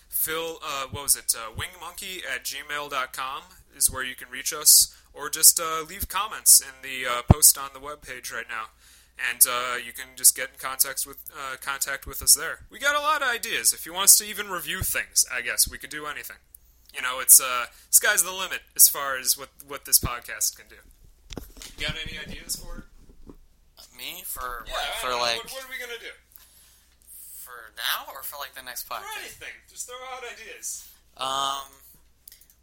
Phil. 0.08 0.58
What 0.90 1.02
was 1.02 1.16
it? 1.16 1.34
Wingmonkey 1.56 2.24
at 2.26 2.44
gmail.com 2.44 3.42
is 3.76 3.90
where 3.90 4.04
you 4.04 4.16
can 4.16 4.28
reach 4.28 4.52
us, 4.52 4.94
or 5.14 5.30
just 5.30 5.60
leave 5.88 6.08
comments 6.08 6.60
in 6.60 6.82
the 6.82 7.06
post 7.32 7.56
on 7.56 7.70
the 7.72 7.80
webpage 7.80 8.32
right 8.32 8.46
now. 8.48 8.66
And 9.30 9.44
you 9.84 9.92
can 9.92 10.08
just 10.16 10.36
get 10.36 10.48
in 10.48 10.58
contact 10.58 11.06
with 11.06 11.18
contact 11.60 12.06
with 12.06 12.20
us 12.22 12.34
there. 12.34 12.60
We 12.70 12.80
got 12.80 12.96
a 12.96 13.00
lot 13.00 13.22
of 13.22 13.28
ideas. 13.28 13.72
If 13.72 13.86
you 13.86 13.94
want 13.94 14.04
us 14.04 14.18
to 14.18 14.24
even 14.26 14.50
review 14.50 14.82
things, 14.82 15.24
I 15.32 15.40
guess 15.42 15.70
we 15.70 15.78
could 15.78 15.90
do 15.90 16.06
anything. 16.06 16.36
You 16.94 17.03
know, 17.03 17.20
it's 17.20 17.40
uh, 17.40 17.66
sky's 17.90 18.22
the 18.22 18.33
limit 18.33 18.61
as 18.76 18.88
far 18.88 19.18
as 19.18 19.38
what 19.38 19.50
what 19.66 19.85
this 19.85 19.98
podcast 19.98 20.57
can 20.57 20.66
do. 20.68 20.76
You 21.79 21.87
got 21.87 21.96
any 21.96 22.18
ideas 22.18 22.57
for 22.57 22.79
it? 22.79 22.85
me 24.00 24.24
for 24.24 24.64
Yeah, 24.66 24.72
what, 24.72 24.94
for 25.05 25.12
like 25.12 25.44
what, 25.44 25.53
what 25.53 25.64
are 25.64 25.70
we 25.70 25.76
gonna 25.79 26.00
do? 26.00 26.14
for 27.37 27.74
now 27.76 28.09
or 28.14 28.22
for 28.22 28.37
like 28.40 28.55
the 28.55 28.62
next 28.62 28.88
podcast? 28.88 29.12
anything. 29.20 29.55
Just 29.68 29.87
throw 29.88 30.00
out 30.16 30.24
ideas. 30.24 30.88
Um, 31.16 31.68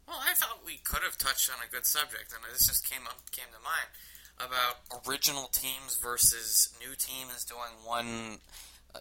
well, 0.06 0.18
I 0.18 0.34
thought 0.34 0.64
we 0.66 0.78
could 0.82 1.02
have 1.02 1.16
touched 1.18 1.50
on 1.50 1.62
a 1.62 1.70
good 1.70 1.86
subject, 1.86 2.34
and 2.34 2.42
this 2.50 2.66
just 2.66 2.88
came 2.88 3.06
up 3.06 3.30
came 3.30 3.50
to 3.54 3.62
mind 3.62 3.90
about 4.38 4.82
original 5.06 5.46
teams 5.52 5.96
versus 5.96 6.74
new 6.80 6.94
teams 6.96 7.44
doing 7.44 7.74
one 7.84 8.38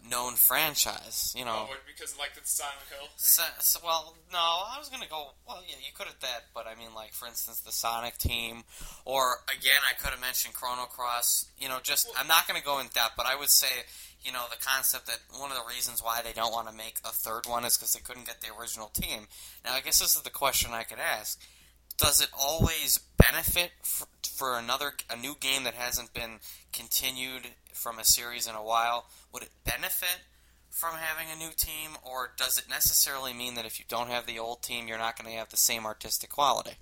known 0.09 0.35
franchise. 0.35 1.33
You 1.37 1.45
know, 1.45 1.67
Oh, 1.69 1.75
because 1.85 2.17
like 2.17 2.31
it's 2.37 2.51
Silent 2.51 2.77
Hill. 2.89 3.07
So, 3.15 3.43
so, 3.59 3.79
well, 3.83 4.15
no, 4.31 4.37
I 4.37 4.75
was 4.79 4.89
gonna 4.89 5.07
go. 5.09 5.31
Well, 5.47 5.61
yeah, 5.67 5.75
you 5.79 5.93
could 5.93 6.07
have 6.07 6.19
that, 6.21 6.45
but 6.53 6.67
I 6.67 6.75
mean, 6.75 6.93
like 6.95 7.13
for 7.13 7.27
instance, 7.27 7.61
the 7.61 7.71
Sonic 7.71 8.17
team, 8.17 8.63
or 9.05 9.37
again, 9.49 9.79
I 9.89 9.93
could 10.01 10.11
have 10.11 10.21
mentioned 10.21 10.53
Chrono 10.53 10.83
Cross. 10.83 11.47
You 11.57 11.69
know, 11.69 11.79
just 11.81 12.07
I'm 12.17 12.27
not 12.27 12.47
gonna 12.47 12.61
go 12.63 12.79
in 12.79 12.87
depth, 12.87 13.13
but 13.17 13.25
I 13.25 13.35
would 13.35 13.49
say, 13.49 13.67
you 14.21 14.31
know, 14.31 14.45
the 14.49 14.63
concept 14.63 15.07
that 15.07 15.19
one 15.39 15.51
of 15.51 15.57
the 15.57 15.63
reasons 15.73 16.01
why 16.03 16.21
they 16.23 16.33
don't 16.33 16.51
want 16.51 16.67
to 16.67 16.73
make 16.73 16.95
a 17.05 17.09
third 17.09 17.45
one 17.45 17.65
is 17.65 17.77
because 17.77 17.93
they 17.93 18.01
couldn't 18.01 18.25
get 18.27 18.41
the 18.41 18.47
original 18.59 18.87
team. 18.89 19.27
Now, 19.65 19.73
I 19.73 19.81
guess 19.81 19.99
this 19.99 20.15
is 20.15 20.21
the 20.21 20.29
question 20.29 20.71
I 20.73 20.83
could 20.83 20.99
ask: 20.99 21.39
Does 21.97 22.21
it 22.21 22.29
always 22.37 22.99
benefit 23.17 23.71
for, 23.83 24.07
for 24.35 24.57
another 24.59 24.93
a 25.09 25.15
new 25.17 25.35
game 25.39 25.63
that 25.63 25.73
hasn't 25.73 26.13
been 26.13 26.39
continued 26.73 27.47
from 27.73 27.99
a 27.99 28.03
series 28.03 28.47
in 28.47 28.55
a 28.55 28.63
while? 28.63 29.05
Would 29.37 29.43
it 29.43 29.51
benefit? 29.63 30.25
from 30.69 30.95
having 30.95 31.25
a 31.31 31.35
new 31.35 31.49
team, 31.55 31.97
or 32.03 32.33
does 32.37 32.57
it 32.57 32.69
necessarily 32.69 33.33
mean 33.33 33.55
that 33.55 33.65
if 33.65 33.79
you 33.79 33.85
don't 33.87 34.09
have 34.09 34.25
the 34.27 34.37
old 34.37 34.61
team, 34.61 34.87
you're 34.87 34.97
not 34.97 35.17
going 35.17 35.29
to 35.29 35.37
have 35.37 35.49
the 35.49 35.57
same 35.57 35.85
artistic 35.85 36.29
quality? 36.29 36.73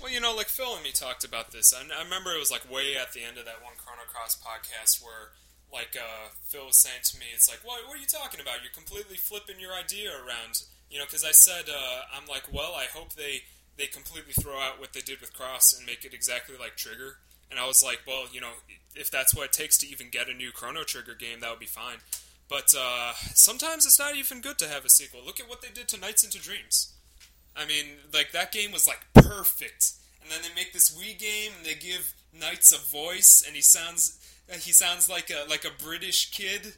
Well, 0.00 0.12
you 0.12 0.20
know, 0.20 0.34
like 0.34 0.46
Phil 0.46 0.74
and 0.74 0.84
me 0.84 0.92
talked 0.92 1.24
about 1.24 1.50
this. 1.50 1.74
I, 1.74 1.82
I 1.82 2.04
remember 2.04 2.30
it 2.30 2.38
was 2.38 2.52
like 2.52 2.70
way 2.70 2.94
at 2.94 3.12
the 3.12 3.24
end 3.24 3.38
of 3.38 3.44
that 3.46 3.62
one 3.62 3.74
Chrono 3.78 4.02
Cross 4.06 4.42
podcast 4.42 5.02
where, 5.02 5.34
like, 5.72 5.96
uh, 5.98 6.30
Phil 6.46 6.66
was 6.66 6.76
saying 6.78 7.02
to 7.02 7.18
me, 7.18 7.26
"It's 7.34 7.48
like, 7.48 7.60
what, 7.64 7.86
what 7.88 7.96
are 7.96 8.00
you 8.00 8.06
talking 8.06 8.40
about? 8.40 8.62
You're 8.62 8.74
completely 8.74 9.16
flipping 9.16 9.58
your 9.58 9.74
idea 9.74 10.10
around." 10.10 10.62
You 10.90 10.98
know, 10.98 11.04
because 11.04 11.24
I 11.24 11.32
said, 11.32 11.66
uh, 11.68 12.02
"I'm 12.14 12.26
like, 12.28 12.52
well, 12.52 12.74
I 12.74 12.84
hope 12.84 13.14
they 13.14 13.42
they 13.76 13.86
completely 13.86 14.34
throw 14.34 14.58
out 14.58 14.78
what 14.78 14.92
they 14.92 15.02
did 15.02 15.20
with 15.20 15.34
Cross 15.34 15.74
and 15.76 15.86
make 15.86 16.04
it 16.04 16.14
exactly 16.14 16.54
like 16.58 16.76
Trigger." 16.76 17.18
And 17.50 17.60
I 17.60 17.66
was 17.66 17.82
like, 17.82 18.00
"Well, 18.06 18.26
you 18.32 18.40
know, 18.40 18.52
if 18.94 19.10
that's 19.10 19.34
what 19.34 19.46
it 19.46 19.52
takes 19.52 19.78
to 19.78 19.86
even 19.86 20.10
get 20.10 20.28
a 20.28 20.34
new 20.34 20.50
Chrono 20.52 20.82
Trigger 20.82 21.14
game, 21.14 21.40
that 21.40 21.50
would 21.50 21.60
be 21.60 21.66
fine." 21.66 21.98
But 22.48 22.74
uh, 22.78 23.12
sometimes 23.34 23.86
it's 23.86 23.98
not 23.98 24.16
even 24.16 24.40
good 24.40 24.58
to 24.58 24.68
have 24.68 24.84
a 24.84 24.90
sequel. 24.90 25.20
Look 25.24 25.40
at 25.40 25.48
what 25.48 25.62
they 25.62 25.68
did 25.68 25.88
to 25.88 26.00
Nights 26.00 26.22
into 26.24 26.38
Dreams. 26.38 26.92
I 27.56 27.66
mean, 27.66 27.86
like 28.12 28.32
that 28.32 28.52
game 28.52 28.72
was 28.72 28.86
like 28.86 29.06
perfect, 29.14 29.92
and 30.22 30.30
then 30.30 30.40
they 30.42 30.54
make 30.54 30.72
this 30.72 30.96
Wii 30.96 31.18
game 31.18 31.52
and 31.56 31.66
they 31.66 31.74
give 31.74 32.14
Nights 32.32 32.72
a 32.72 32.78
voice, 32.78 33.42
and 33.46 33.56
he 33.56 33.62
sounds 33.62 34.18
he 34.50 34.72
sounds 34.72 35.08
like 35.08 35.30
a 35.30 35.48
like 35.48 35.64
a 35.64 35.82
British 35.82 36.30
kid. 36.30 36.74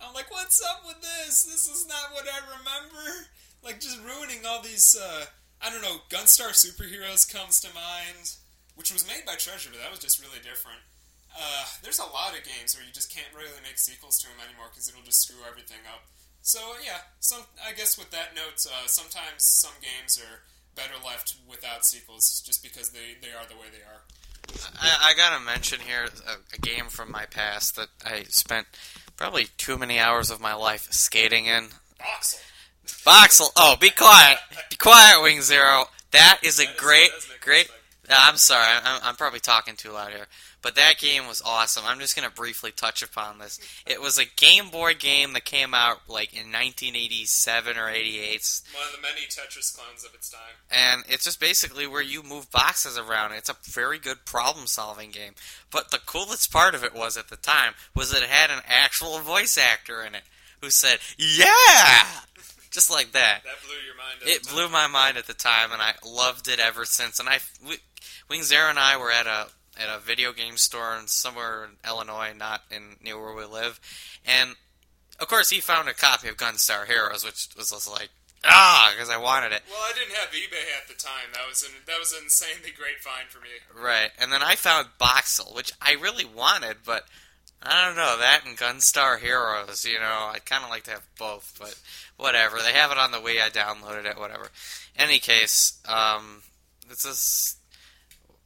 I'm 0.00 0.12
like, 0.12 0.30
what's 0.30 0.62
up 0.62 0.82
with 0.86 1.00
this? 1.00 1.44
This 1.44 1.68
is 1.68 1.86
not 1.86 2.12
what 2.12 2.26
I 2.26 2.40
remember. 2.58 3.26
Like 3.62 3.80
just 3.80 4.00
ruining 4.04 4.44
all 4.46 4.62
these. 4.62 4.96
Uh, 5.00 5.26
I 5.62 5.70
don't 5.70 5.82
know. 5.82 5.96
Gunstar 6.10 6.50
Superheroes 6.50 7.32
comes 7.32 7.60
to 7.60 7.68
mind, 7.74 8.36
which 8.76 8.92
was 8.92 9.06
made 9.08 9.24
by 9.26 9.34
Treasure, 9.34 9.70
but 9.72 9.80
that 9.80 9.90
was 9.90 9.98
just 10.00 10.20
really 10.22 10.38
different. 10.44 10.78
Uh, 11.36 11.64
there's 11.82 11.98
a 11.98 12.06
lot 12.16 12.32
of 12.32 12.44
games 12.44 12.72
where 12.76 12.84
you 12.86 12.92
just 12.92 13.12
can't 13.12 13.28
really 13.36 13.60
make 13.62 13.76
sequels 13.76 14.16
to 14.20 14.28
them 14.28 14.36
anymore 14.46 14.68
because 14.72 14.88
it'll 14.88 15.02
just 15.04 15.20
screw 15.26 15.42
everything 15.48 15.82
up. 15.92 16.04
So 16.40 16.60
yeah, 16.84 16.98
some 17.20 17.42
I 17.66 17.72
guess 17.72 17.98
with 17.98 18.10
that 18.12 18.32
note, 18.34 18.62
uh, 18.64 18.86
sometimes 18.86 19.44
some 19.44 19.74
games 19.82 20.16
are 20.16 20.40
better 20.74 20.94
left 21.04 21.36
without 21.48 21.84
sequels 21.84 22.40
just 22.46 22.62
because 22.62 22.90
they, 22.90 23.16
they 23.20 23.32
are 23.36 23.44
the 23.48 23.56
way 23.56 23.66
they 23.72 23.82
are. 23.84 24.00
I, 24.80 25.10
I 25.10 25.14
gotta 25.14 25.44
mention 25.44 25.80
here 25.80 26.04
a, 26.26 26.54
a 26.54 26.58
game 26.60 26.86
from 26.86 27.10
my 27.10 27.26
past 27.26 27.76
that 27.76 27.88
I 28.04 28.22
spent 28.28 28.66
probably 29.16 29.48
too 29.58 29.76
many 29.76 29.98
hours 29.98 30.30
of 30.30 30.40
my 30.40 30.54
life 30.54 30.86
skating 30.90 31.46
in. 31.46 31.68
Boxxle. 32.00 32.40
Boxxle. 33.04 33.50
Oh, 33.56 33.76
be 33.80 33.90
quiet. 33.90 34.38
Be 34.70 34.76
quiet, 34.76 35.20
Wing 35.22 35.42
Zero. 35.42 35.86
That 36.12 36.38
is 36.44 36.60
a 36.60 36.64
That 36.64 36.74
is- 36.74 36.80
great, 36.80 37.10
that 37.10 37.14
does 37.20 37.28
make 37.28 37.40
great. 37.40 37.70
I'm 38.08 38.36
sorry. 38.36 38.66
I'm, 38.84 39.00
I'm 39.02 39.16
probably 39.16 39.40
talking 39.40 39.76
too 39.76 39.90
loud 39.90 40.12
here. 40.12 40.26
But 40.62 40.74
that 40.74 40.98
game 40.98 41.28
was 41.28 41.42
awesome. 41.44 41.84
I'm 41.86 42.00
just 42.00 42.16
going 42.16 42.28
to 42.28 42.34
briefly 42.34 42.72
touch 42.72 43.02
upon 43.02 43.38
this. 43.38 43.60
It 43.86 44.00
was 44.00 44.18
a 44.18 44.24
Game 44.24 44.68
Boy 44.68 44.94
game 44.94 45.32
that 45.34 45.44
came 45.44 45.74
out 45.74 46.08
like 46.08 46.32
in 46.32 46.50
1987 46.50 47.76
or 47.76 47.88
88. 47.88 48.60
One 48.72 48.84
of 48.84 48.92
the 48.92 49.02
many 49.02 49.26
Tetris 49.26 49.76
clones 49.76 50.04
of 50.04 50.12
its 50.14 50.28
time. 50.30 50.40
And 50.70 51.04
it's 51.08 51.24
just 51.24 51.38
basically 51.38 51.86
where 51.86 52.02
you 52.02 52.22
move 52.22 52.50
boxes 52.50 52.98
around. 52.98 53.32
It's 53.32 53.48
a 53.48 53.56
very 53.62 53.98
good 53.98 54.24
problem 54.24 54.66
solving 54.66 55.10
game. 55.10 55.34
But 55.70 55.90
the 55.90 56.00
coolest 56.04 56.52
part 56.52 56.74
of 56.74 56.82
it 56.82 56.94
was 56.94 57.16
at 57.16 57.28
the 57.28 57.36
time 57.36 57.74
was 57.94 58.10
that 58.10 58.22
it 58.22 58.28
had 58.28 58.50
an 58.50 58.62
actual 58.66 59.20
voice 59.20 59.56
actor 59.56 60.02
in 60.02 60.14
it 60.14 60.22
who 60.60 60.70
said, 60.70 60.98
Yeah! 61.16 61.44
Just 62.76 62.90
like 62.90 63.12
that. 63.12 63.40
That 63.42 63.54
blew 63.64 63.72
your 63.86 63.96
mind. 63.96 64.20
At 64.20 64.28
It 64.28 64.42
the 64.42 64.48
time. 64.48 64.54
blew 64.54 64.68
my 64.68 64.86
mind 64.86 65.16
at 65.16 65.26
the 65.26 65.32
time, 65.32 65.72
and 65.72 65.80
I 65.80 65.94
loved 66.04 66.46
it 66.46 66.60
ever 66.60 66.84
since. 66.84 67.18
And 67.18 67.26
I, 67.26 67.38
we, 67.66 67.78
Wing 68.28 68.42
Zero 68.42 68.68
and 68.68 68.78
I 68.78 68.98
were 68.98 69.10
at 69.10 69.26
a 69.26 69.46
at 69.80 69.88
a 69.88 69.98
video 69.98 70.34
game 70.34 70.58
store 70.58 70.94
in 71.00 71.06
somewhere 71.06 71.64
in 71.64 71.70
Illinois, 71.88 72.32
not 72.36 72.64
in 72.70 72.96
near 73.02 73.18
where 73.18 73.34
we 73.34 73.44
live, 73.46 73.80
and 74.26 74.56
of 75.18 75.28
course 75.28 75.48
he 75.48 75.60
found 75.60 75.88
a 75.88 75.94
copy 75.94 76.28
of 76.28 76.36
Gunstar 76.36 76.86
Heroes, 76.86 77.24
which 77.24 77.48
was 77.56 77.70
just 77.70 77.90
like 77.90 78.10
ah, 78.44 78.92
because 78.94 79.08
I 79.08 79.16
wanted 79.16 79.52
it. 79.52 79.62
Well, 79.70 79.80
I 79.80 79.92
didn't 79.94 80.14
have 80.16 80.28
eBay 80.32 80.68
at 80.80 80.86
the 80.86 80.94
time. 81.02 81.32
That 81.32 81.48
was 81.48 81.62
an, 81.62 81.70
that 81.86 81.98
was 81.98 82.12
an 82.12 82.24
insanely 82.24 82.72
great 82.76 83.00
find 83.00 83.28
for 83.28 83.38
me. 83.40 83.48
Right, 83.74 84.10
and 84.18 84.30
then 84.30 84.42
I 84.42 84.54
found 84.54 84.88
Boxxle, 85.00 85.54
which 85.54 85.72
I 85.80 85.92
really 85.94 86.26
wanted, 86.26 86.78
but 86.84 87.04
I 87.62 87.86
don't 87.86 87.96
know 87.96 88.18
that 88.18 88.42
and 88.46 88.56
Gunstar 88.56 89.18
Heroes. 89.18 89.84
You 89.84 89.98
know, 89.98 90.30
I'd 90.32 90.44
kind 90.46 90.62
of 90.64 90.70
like 90.70 90.84
to 90.84 90.92
have 90.92 91.06
both, 91.18 91.54
but 91.58 91.76
whatever. 92.16 92.58
They 92.58 92.72
have 92.72 92.92
it 92.92 92.98
on 92.98 93.10
the 93.12 93.18
Wii. 93.18 93.40
I 93.40 93.48
downloaded 93.50 94.04
it. 94.04 94.18
Whatever. 94.18 94.48
Any 94.96 95.18
case, 95.18 95.80
um, 95.88 96.42
this 96.88 97.04
is. 97.04 97.56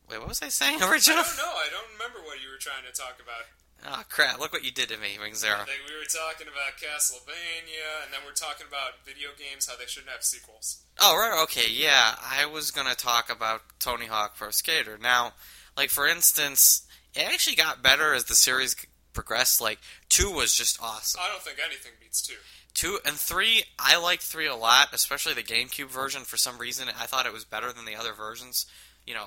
Wait, 0.09 0.19
what 0.19 0.29
was 0.29 0.43
I 0.43 0.49
saying? 0.49 0.79
I 0.83 0.91
Original? 0.91 1.23
don't 1.23 1.37
know. 1.37 1.53
I 1.55 1.69
don't 1.71 1.93
remember 1.93 2.19
what 2.25 2.43
you 2.43 2.51
were 2.51 2.59
trying 2.59 2.85
to 2.91 2.93
talk 2.99 3.19
about. 3.23 3.45
Oh 3.87 4.03
crap! 4.11 4.39
Look 4.39 4.53
what 4.53 4.63
you 4.65 4.71
did 4.71 4.91
to 4.91 4.99
me, 4.99 5.17
Wing 5.21 5.35
Zero. 5.35 5.55
I 5.55 5.65
think 5.65 5.81
we 5.89 5.95
were 5.97 6.05
talking 6.05 6.47
about 6.47 6.77
Castlevania, 6.77 8.05
and 8.05 8.13
then 8.13 8.21
we're 8.27 8.33
talking 8.35 8.67
about 8.69 9.05
video 9.07 9.31
games, 9.39 9.67
how 9.69 9.77
they 9.77 9.87
shouldn't 9.87 10.13
have 10.13 10.23
sequels. 10.23 10.83
Oh 11.01 11.17
right, 11.17 11.43
okay, 11.45 11.71
yeah. 11.71 12.15
I 12.23 12.45
was 12.47 12.71
gonna 12.71 12.95
talk 12.95 13.31
about 13.31 13.63
Tony 13.79 14.05
Hawk 14.07 14.37
Pro 14.37 14.51
Skater. 14.51 14.99
Now, 15.01 15.33
like 15.79 15.89
for 15.89 16.07
instance, 16.07 16.83
it 17.15 17.21
actually 17.21 17.57
got 17.57 17.83
better 17.83 18.13
as 18.13 18.25
the 18.25 18.35
series 18.35 18.77
progressed. 19.13 19.61
Like 19.61 19.79
two 20.09 20.31
was 20.31 20.55
just 20.55 20.81
awesome. 20.83 21.21
I 21.25 21.29
don't 21.31 21.43
think 21.43 21.59
anything 21.65 21.93
beats 22.01 22.23
two. 22.23 22.35
Two 22.75 22.99
and 23.05 23.17
three, 23.17 23.65
I 23.79 23.99
like 24.01 24.21
three 24.21 24.47
a 24.47 24.55
lot, 24.55 24.89
especially 24.93 25.35
the 25.35 25.43
GameCube 25.43 25.89
version. 25.89 26.23
For 26.23 26.37
some 26.37 26.59
reason, 26.59 26.89
I 26.89 27.07
thought 27.07 27.27
it 27.27 27.33
was 27.33 27.45
better 27.45 27.73
than 27.73 27.85
the 27.85 27.97
other 27.97 28.13
versions. 28.13 28.67
You 29.07 29.15
know, 29.15 29.27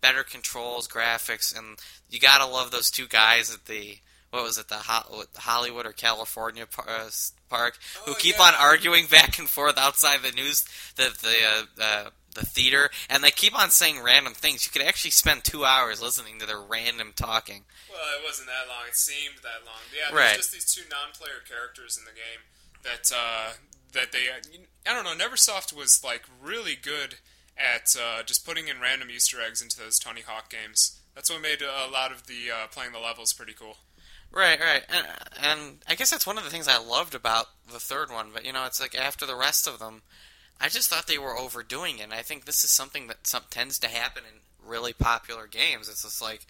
better 0.00 0.22
controls, 0.22 0.86
graphics, 0.88 1.56
and 1.56 1.78
you 2.08 2.20
gotta 2.20 2.46
love 2.46 2.70
those 2.70 2.90
two 2.90 3.06
guys 3.08 3.52
at 3.52 3.66
the 3.66 3.98
what 4.30 4.44
was 4.44 4.56
it, 4.56 4.68
the 4.68 4.76
Hollywood 5.36 5.84
or 5.84 5.92
California 5.92 6.66
uh, 6.78 7.10
park, 7.50 7.78
who 8.06 8.12
Oh, 8.12 8.16
keep 8.18 8.36
yeah. 8.38 8.44
on 8.44 8.54
arguing 8.58 9.04
back 9.06 9.38
and 9.38 9.46
forth 9.48 9.76
outside 9.76 10.20
the 10.22 10.32
news, 10.32 10.64
the 10.96 11.10
the 11.20 11.34
uh, 11.44 11.82
uh, 11.82 12.10
the 12.34 12.44
theater, 12.46 12.90
and 13.10 13.22
they 13.22 13.30
keep 13.30 13.58
on 13.58 13.70
saying 13.70 14.02
random 14.02 14.32
things. 14.34 14.64
You 14.66 14.72
could 14.72 14.86
actually 14.86 15.10
spend 15.10 15.44
two 15.44 15.64
hours 15.64 16.00
listening 16.00 16.38
to 16.38 16.46
their 16.46 16.60
random 16.60 17.12
talking. 17.14 17.64
Well, 17.90 18.00
it 18.18 18.24
wasn't 18.24 18.48
that 18.48 18.68
long. 18.68 18.84
It 18.88 18.96
seemed 18.96 19.36
that 19.42 19.64
long. 19.66 19.80
Yeah, 19.94 20.14
Right. 20.16 20.28
there's 20.34 20.48
just 20.48 20.52
these 20.52 20.72
two 20.74 20.82
non-player 20.90 21.42
characters 21.48 21.98
in 21.98 22.04
the 22.04 22.10
game 22.12 22.42
that 22.84 23.12
uh, 23.14 23.52
that 23.92 24.12
they. 24.12 24.26
I 24.86 24.94
don't 24.94 25.04
know. 25.04 25.24
Neversoft 25.24 25.72
was 25.76 26.02
like 26.02 26.22
really 26.42 26.74
good 26.74 27.16
at 27.56 27.94
uh, 28.00 28.22
just 28.22 28.46
putting 28.46 28.68
in 28.68 28.80
random 28.80 29.10
Easter 29.10 29.40
eggs 29.40 29.60
into 29.62 29.78
those 29.78 29.98
Tony 29.98 30.22
Hawk 30.22 30.50
games. 30.50 30.98
That's 31.14 31.30
what 31.30 31.42
made 31.42 31.60
a 31.60 31.90
lot 31.90 32.10
of 32.10 32.26
the 32.26 32.50
uh, 32.50 32.66
playing 32.68 32.92
the 32.92 32.98
levels 32.98 33.32
pretty 33.34 33.52
cool. 33.52 33.76
Right, 34.34 34.58
right, 34.58 34.82
and, 34.88 35.06
and 35.42 35.78
I 35.86 35.94
guess 35.94 36.08
that's 36.08 36.26
one 36.26 36.38
of 36.38 36.44
the 36.44 36.48
things 36.48 36.66
I 36.66 36.78
loved 36.82 37.14
about 37.14 37.48
the 37.70 37.78
third 37.78 38.10
one. 38.10 38.30
But 38.32 38.46
you 38.46 38.52
know, 38.54 38.64
it's 38.64 38.80
like 38.80 38.94
after 38.94 39.26
the 39.26 39.36
rest 39.36 39.68
of 39.68 39.78
them, 39.78 40.00
I 40.62 40.68
just 40.68 40.88
thought 40.88 41.08
they 41.08 41.18
were 41.18 41.36
overdoing 41.36 41.98
it. 41.98 42.04
And 42.04 42.14
I 42.14 42.22
think 42.22 42.44
this 42.44 42.62
is 42.62 42.70
something 42.70 43.08
that 43.08 43.26
some, 43.26 43.42
tends 43.50 43.80
to 43.80 43.88
happen 43.88 44.22
in 44.24 44.68
really 44.68 44.92
popular 44.92 45.48
games. 45.48 45.88
It's 45.88 46.04
just 46.04 46.22
like 46.22 46.46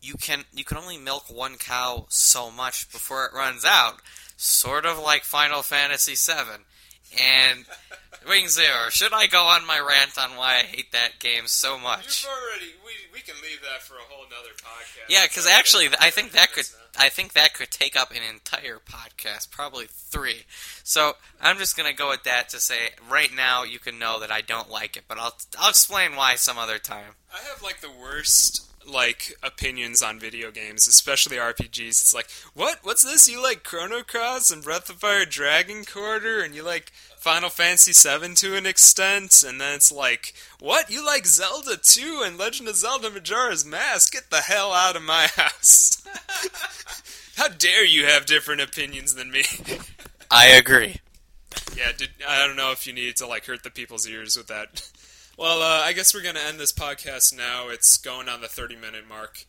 you 0.00 0.14
can 0.14 0.44
you 0.54 0.64
can 0.64 0.76
only 0.78 0.98
milk 0.98 1.24
one 1.28 1.56
cow 1.56 2.06
so 2.08 2.50
much 2.50 2.90
before 2.92 3.26
it 3.26 3.34
runs 3.34 3.64
out. 3.64 4.00
Sort 4.36 4.86
of 4.86 4.98
like 4.98 5.24
Final 5.24 5.62
Fantasy 5.62 6.14
VII. 6.14 6.62
And 7.12 7.64
Wing 8.28 8.48
Zero, 8.48 8.88
should 8.90 9.12
I 9.12 9.26
go 9.26 9.42
on 9.42 9.66
my 9.66 9.78
rant 9.78 10.18
on 10.18 10.36
why 10.36 10.56
I 10.56 10.62
hate 10.62 10.92
that 10.92 11.18
game 11.20 11.46
so 11.46 11.78
much? 11.78 12.24
You've 12.24 12.32
already. 12.32 12.72
We, 12.84 12.92
we 13.14 13.20
can 13.20 13.34
leave 13.42 13.60
that 13.62 13.82
for 13.82 13.94
a 13.94 14.04
whole 14.08 14.24
nother 14.24 14.54
podcast. 14.56 15.08
Yeah, 15.08 15.24
because 15.26 15.46
actually, 15.46 15.88
I 16.00 16.10
think 16.10 16.32
that 16.32 16.52
could 16.52 16.66
now. 16.72 17.04
I 17.04 17.08
think 17.08 17.34
that 17.34 17.54
could 17.54 17.70
take 17.70 17.94
up 17.94 18.10
an 18.10 18.22
entire 18.28 18.78
podcast, 18.78 19.50
probably 19.50 19.86
three. 19.88 20.44
So 20.82 21.12
I'm 21.40 21.58
just 21.58 21.76
gonna 21.76 21.92
go 21.92 22.08
with 22.08 22.24
that 22.24 22.48
to 22.50 22.58
say, 22.58 22.90
right 23.08 23.30
now, 23.34 23.64
you 23.64 23.78
can 23.78 23.98
know 23.98 24.20
that 24.20 24.32
I 24.32 24.40
don't 24.40 24.70
like 24.70 24.96
it, 24.96 25.04
but 25.06 25.18
I'll, 25.18 25.36
I'll 25.58 25.70
explain 25.70 26.16
why 26.16 26.36
some 26.36 26.58
other 26.58 26.78
time. 26.78 27.14
I 27.32 27.38
have 27.48 27.62
like 27.62 27.80
the 27.80 27.90
worst 27.90 28.65
like 28.86 29.36
opinions 29.42 30.02
on 30.02 30.18
video 30.18 30.50
games, 30.50 30.86
especially 30.86 31.36
RPGs. 31.36 31.88
It's 31.88 32.14
like, 32.14 32.28
what? 32.54 32.78
What's 32.82 33.04
this? 33.04 33.28
You 33.28 33.42
like 33.42 33.64
Chrono 33.64 34.02
Cross 34.02 34.50
and 34.50 34.62
Breath 34.62 34.88
of 34.88 34.96
Fire 34.96 35.24
Dragon 35.24 35.84
Quarter, 35.84 36.40
and 36.40 36.54
you 36.54 36.62
like 36.62 36.92
Final 37.16 37.50
Fantasy 37.50 37.92
VII 37.92 38.34
to 38.34 38.56
an 38.56 38.66
extent, 38.66 39.42
and 39.46 39.60
then 39.60 39.74
it's 39.74 39.90
like, 39.90 40.34
what? 40.60 40.90
You 40.90 41.04
like 41.04 41.26
Zelda 41.26 41.76
2 41.76 42.22
and 42.24 42.38
Legend 42.38 42.68
of 42.68 42.76
Zelda 42.76 43.10
Majora's 43.10 43.64
Mask? 43.64 44.12
Get 44.12 44.30
the 44.30 44.42
hell 44.42 44.72
out 44.72 44.96
of 44.96 45.02
my 45.02 45.26
house! 45.36 46.02
How 47.36 47.48
dare 47.48 47.84
you 47.84 48.06
have 48.06 48.26
different 48.26 48.62
opinions 48.62 49.14
than 49.14 49.30
me? 49.30 49.42
I 50.30 50.46
agree. 50.48 51.00
Yeah, 51.76 51.92
did, 51.96 52.10
I 52.26 52.46
don't 52.46 52.56
know 52.56 52.72
if 52.72 52.86
you 52.86 52.92
need 52.92 53.16
to 53.16 53.26
like 53.26 53.46
hurt 53.46 53.62
the 53.62 53.70
people's 53.70 54.06
ears 54.08 54.36
with 54.36 54.46
that. 54.46 54.88
Well, 55.36 55.60
uh, 55.62 55.82
I 55.84 55.92
guess 55.92 56.14
we're 56.14 56.22
gonna 56.22 56.40
end 56.40 56.58
this 56.58 56.72
podcast 56.72 57.36
now. 57.36 57.68
It's 57.68 57.98
going 57.98 58.28
on 58.28 58.40
the 58.40 58.48
thirty-minute 58.48 59.06
mark. 59.08 59.44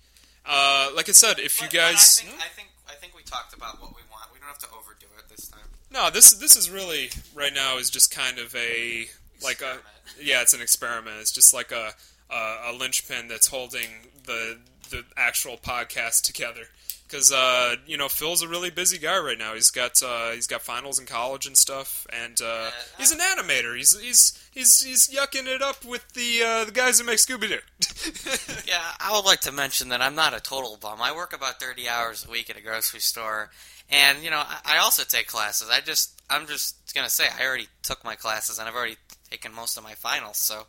Uh, 0.46 0.90
like 0.96 1.10
I 1.10 1.14
said, 1.14 1.40
if 1.40 1.60
you 1.62 1.68
But- 1.68 1.72
but 1.74 1.78
guys, 1.78 2.20
I 2.20 2.26
think, 2.28 2.42
I 2.42 2.48
think 2.50 2.68
I 2.90 2.94
think 2.96 3.16
we 3.16 3.24
talked 3.24 3.54
about 3.54 3.82
what 3.82 3.96
we 3.96 4.02
want. 4.12 4.32
We 4.34 4.40
don't 4.40 4.48
have 4.48 4.60
to 4.60 4.68
overdo 4.70 5.06
it 5.18 5.30
this 5.30 5.48
time. 5.48 5.62
no, 5.92 6.10
this 6.10 6.32
this 6.32 6.56
is 6.56 6.70
really 6.70 7.12
right 7.34 7.54
now 7.54 7.78
is 7.78 7.90
just 7.90 8.12
kind 8.12 8.38
of 8.40 8.54
a 8.56 9.10
like 9.42 9.62
a 9.62 9.78
yeah, 10.20 10.42
it's 10.42 10.54
an 10.54 10.62
experiment. 10.62 11.18
It's 11.22 11.32
just 11.32 11.54
like 11.54 11.72
a 11.72 11.94
a, 12.30 12.58
a 12.66 12.74
linchpin 12.74 13.28
that's 13.30 13.48
holding 13.48 14.10
the 14.26 14.58
the 14.90 15.06
actual 15.16 15.58
podcast 15.58 16.24
together. 16.24 16.68
Because 17.08 17.32
uh, 17.32 17.76
you 17.86 17.96
know 17.98 18.10
Phil's 18.10 18.42
a 18.42 18.48
really 18.48 18.70
busy 18.70 18.98
guy 18.98 19.18
right 19.18 19.38
now. 19.38 19.54
He's 19.54 19.72
got 19.72 20.02
uh, 20.04 20.32
he's 20.32 20.48
got 20.48 20.62
finals 20.62 21.00
in 21.00 21.06
college 21.06 21.48
and 21.48 21.58
stuff, 21.58 22.06
and 22.12 22.40
uh, 22.42 22.70
he's 22.98 23.12
an 23.12 23.20
animator. 23.20 23.78
He's 23.78 23.98
he's 24.00 24.50
he's 24.52 24.82
he's 24.82 25.08
yucking 25.08 25.48
it 25.48 25.62
up 25.62 25.86
with 25.86 26.08
the 26.14 26.44
uh, 26.44 26.66
the 26.66 26.72
guys 26.72 27.00
who 27.00 27.06
make 27.06 27.18
Scooby 27.18 27.48
Doo. 27.48 27.60
Yeah, 28.68 28.82
I 29.00 29.16
would 29.16 29.26
like 29.26 29.40
to 29.42 29.52
mention 29.54 29.90
that 29.90 30.02
I'm 30.02 30.16
not 30.16 30.34
a 30.34 30.42
total 30.42 30.78
bum. 30.82 31.02
I 31.02 31.16
work 31.16 31.34
about 31.34 31.60
30 31.62 31.88
hours 31.88 32.26
a 32.28 32.30
week 32.32 32.50
at 32.50 32.58
a 32.58 32.62
grocery 32.62 33.00
store, 33.00 33.50
and 33.90 34.22
you 34.22 34.30
know, 34.30 34.44
I, 34.46 34.60
I 34.66 34.78
also 34.80 35.04
take 35.04 35.28
classes. 35.28 35.70
I 35.72 35.80
just, 35.80 36.22
I'm 36.30 36.48
just 36.48 36.76
gonna 36.94 37.10
say, 37.10 37.24
I 37.40 37.46
already 37.46 37.68
took 37.84 38.04
my 38.04 38.16
classes, 38.16 38.60
and 38.60 38.68
I've 38.68 38.76
already 38.76 38.98
taken 39.32 39.54
most 39.54 39.78
of 39.78 39.84
my 39.84 39.94
finals. 39.94 40.38
So 40.38 40.68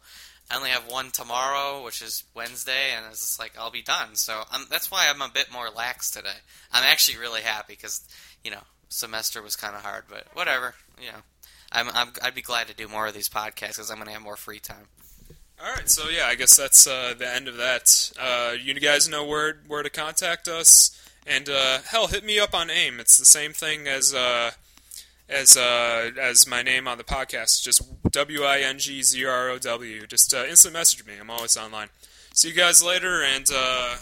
I 0.50 0.56
only 0.56 0.70
have 0.70 0.90
one 0.90 1.11
tomorrow, 1.11 1.84
which 1.84 2.00
is 2.00 2.24
Wednesday, 2.34 2.92
and 2.96 3.04
it's 3.11 3.20
just 3.20 3.38
like 3.38 3.52
I'll 3.58 3.70
be 3.70 3.82
done. 3.82 4.14
So 4.14 4.42
I'm, 4.50 4.64
that's 4.70 4.90
why 4.90 5.06
I'm 5.08 5.20
a 5.20 5.28
bit 5.28 5.52
more 5.52 5.68
lax 5.68 6.11
today. 6.11 6.38
I'm 6.72 6.84
actually 6.84 7.18
really 7.18 7.42
happy 7.42 7.74
because 7.74 8.08
you 8.44 8.50
know, 8.50 8.62
semester 8.88 9.42
was 9.42 9.56
kind 9.56 9.74
of 9.74 9.82
hard, 9.82 10.04
but 10.08 10.24
whatever. 10.32 10.74
You 11.00 11.08
know, 11.08 11.18
I'm, 11.72 11.88
I'm, 11.92 12.08
I'd 12.22 12.34
be 12.34 12.42
glad 12.42 12.68
to 12.68 12.74
do 12.74 12.88
more 12.88 13.06
of 13.06 13.14
these 13.14 13.28
podcasts 13.28 13.76
because 13.76 13.90
I'm 13.90 13.98
gonna 13.98 14.12
have 14.12 14.22
more 14.22 14.37
free 14.37 14.58
time. 14.58 14.87
All 15.61 15.72
right, 15.74 15.88
so 15.88 16.08
yeah, 16.08 16.26
I 16.26 16.37
guess 16.37 16.56
that's 16.56 16.87
uh, 16.87 17.14
the 17.18 17.28
end 17.28 17.48
of 17.48 17.56
that. 17.56 18.12
Uh, 18.18 18.54
you 18.62 18.74
guys 18.74 19.08
know 19.08 19.24
where 19.24 19.58
where 19.66 19.82
to 19.82 19.90
contact 19.90 20.46
us, 20.46 20.98
and 21.26 21.48
uh, 21.48 21.78
hell, 21.87 22.06
hit 22.06 22.24
me 22.24 22.38
up 22.38 22.54
on 22.54 22.70
AIM. 22.70 23.00
It's 23.00 23.18
the 23.18 23.24
same 23.24 23.52
thing 23.52 23.88
as 23.88 24.14
uh, 24.14 24.52
as 25.29 25.57
uh, 25.57 26.11
as 26.21 26.47
my 26.47 26.62
name 26.62 26.88
on 26.88 26.99
the 26.99 27.05
podcast. 27.05 27.62
Just 27.62 27.83
W 28.11 28.43
I 28.43 28.59
N 28.61 28.79
G 28.79 29.03
Z 29.03 29.25
R 29.25 29.51
O 29.51 29.59
W. 29.59 30.07
Just 30.07 30.33
uh, 30.33 30.45
instant 30.45 30.75
message 30.75 31.07
me. 31.07 31.14
I'm 31.21 31.31
always 31.31 31.57
online. 31.57 31.88
See 32.35 32.49
you 32.49 32.55
guys 32.55 32.83
later, 32.83 33.23
and 33.23 33.49
uh, 33.55 33.97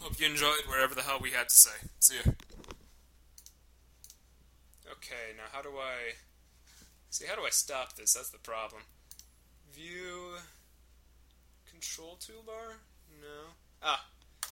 hope 0.00 0.18
you 0.20 0.26
enjoyed 0.26 0.66
whatever 0.66 0.94
the 0.94 1.02
hell 1.02 1.18
we 1.20 1.30
had 1.30 1.48
to 1.48 1.54
say. 1.54 1.88
See 2.00 2.16
ya. 2.16 2.32
Okay, 4.92 5.34
now 5.36 5.44
how 5.52 5.60
do 5.60 5.70
I 5.70 6.14
see? 7.10 7.26
How 7.26 7.36
do 7.36 7.42
I 7.42 7.50
stop 7.50 7.96
this? 7.96 8.14
That's 8.14 8.30
the 8.30 8.38
problem. 8.38 8.82
View. 9.72 10.36
Control 11.68 12.16
toolbar? 12.16 12.76
No. 13.20 13.50
Ah, 13.82 14.06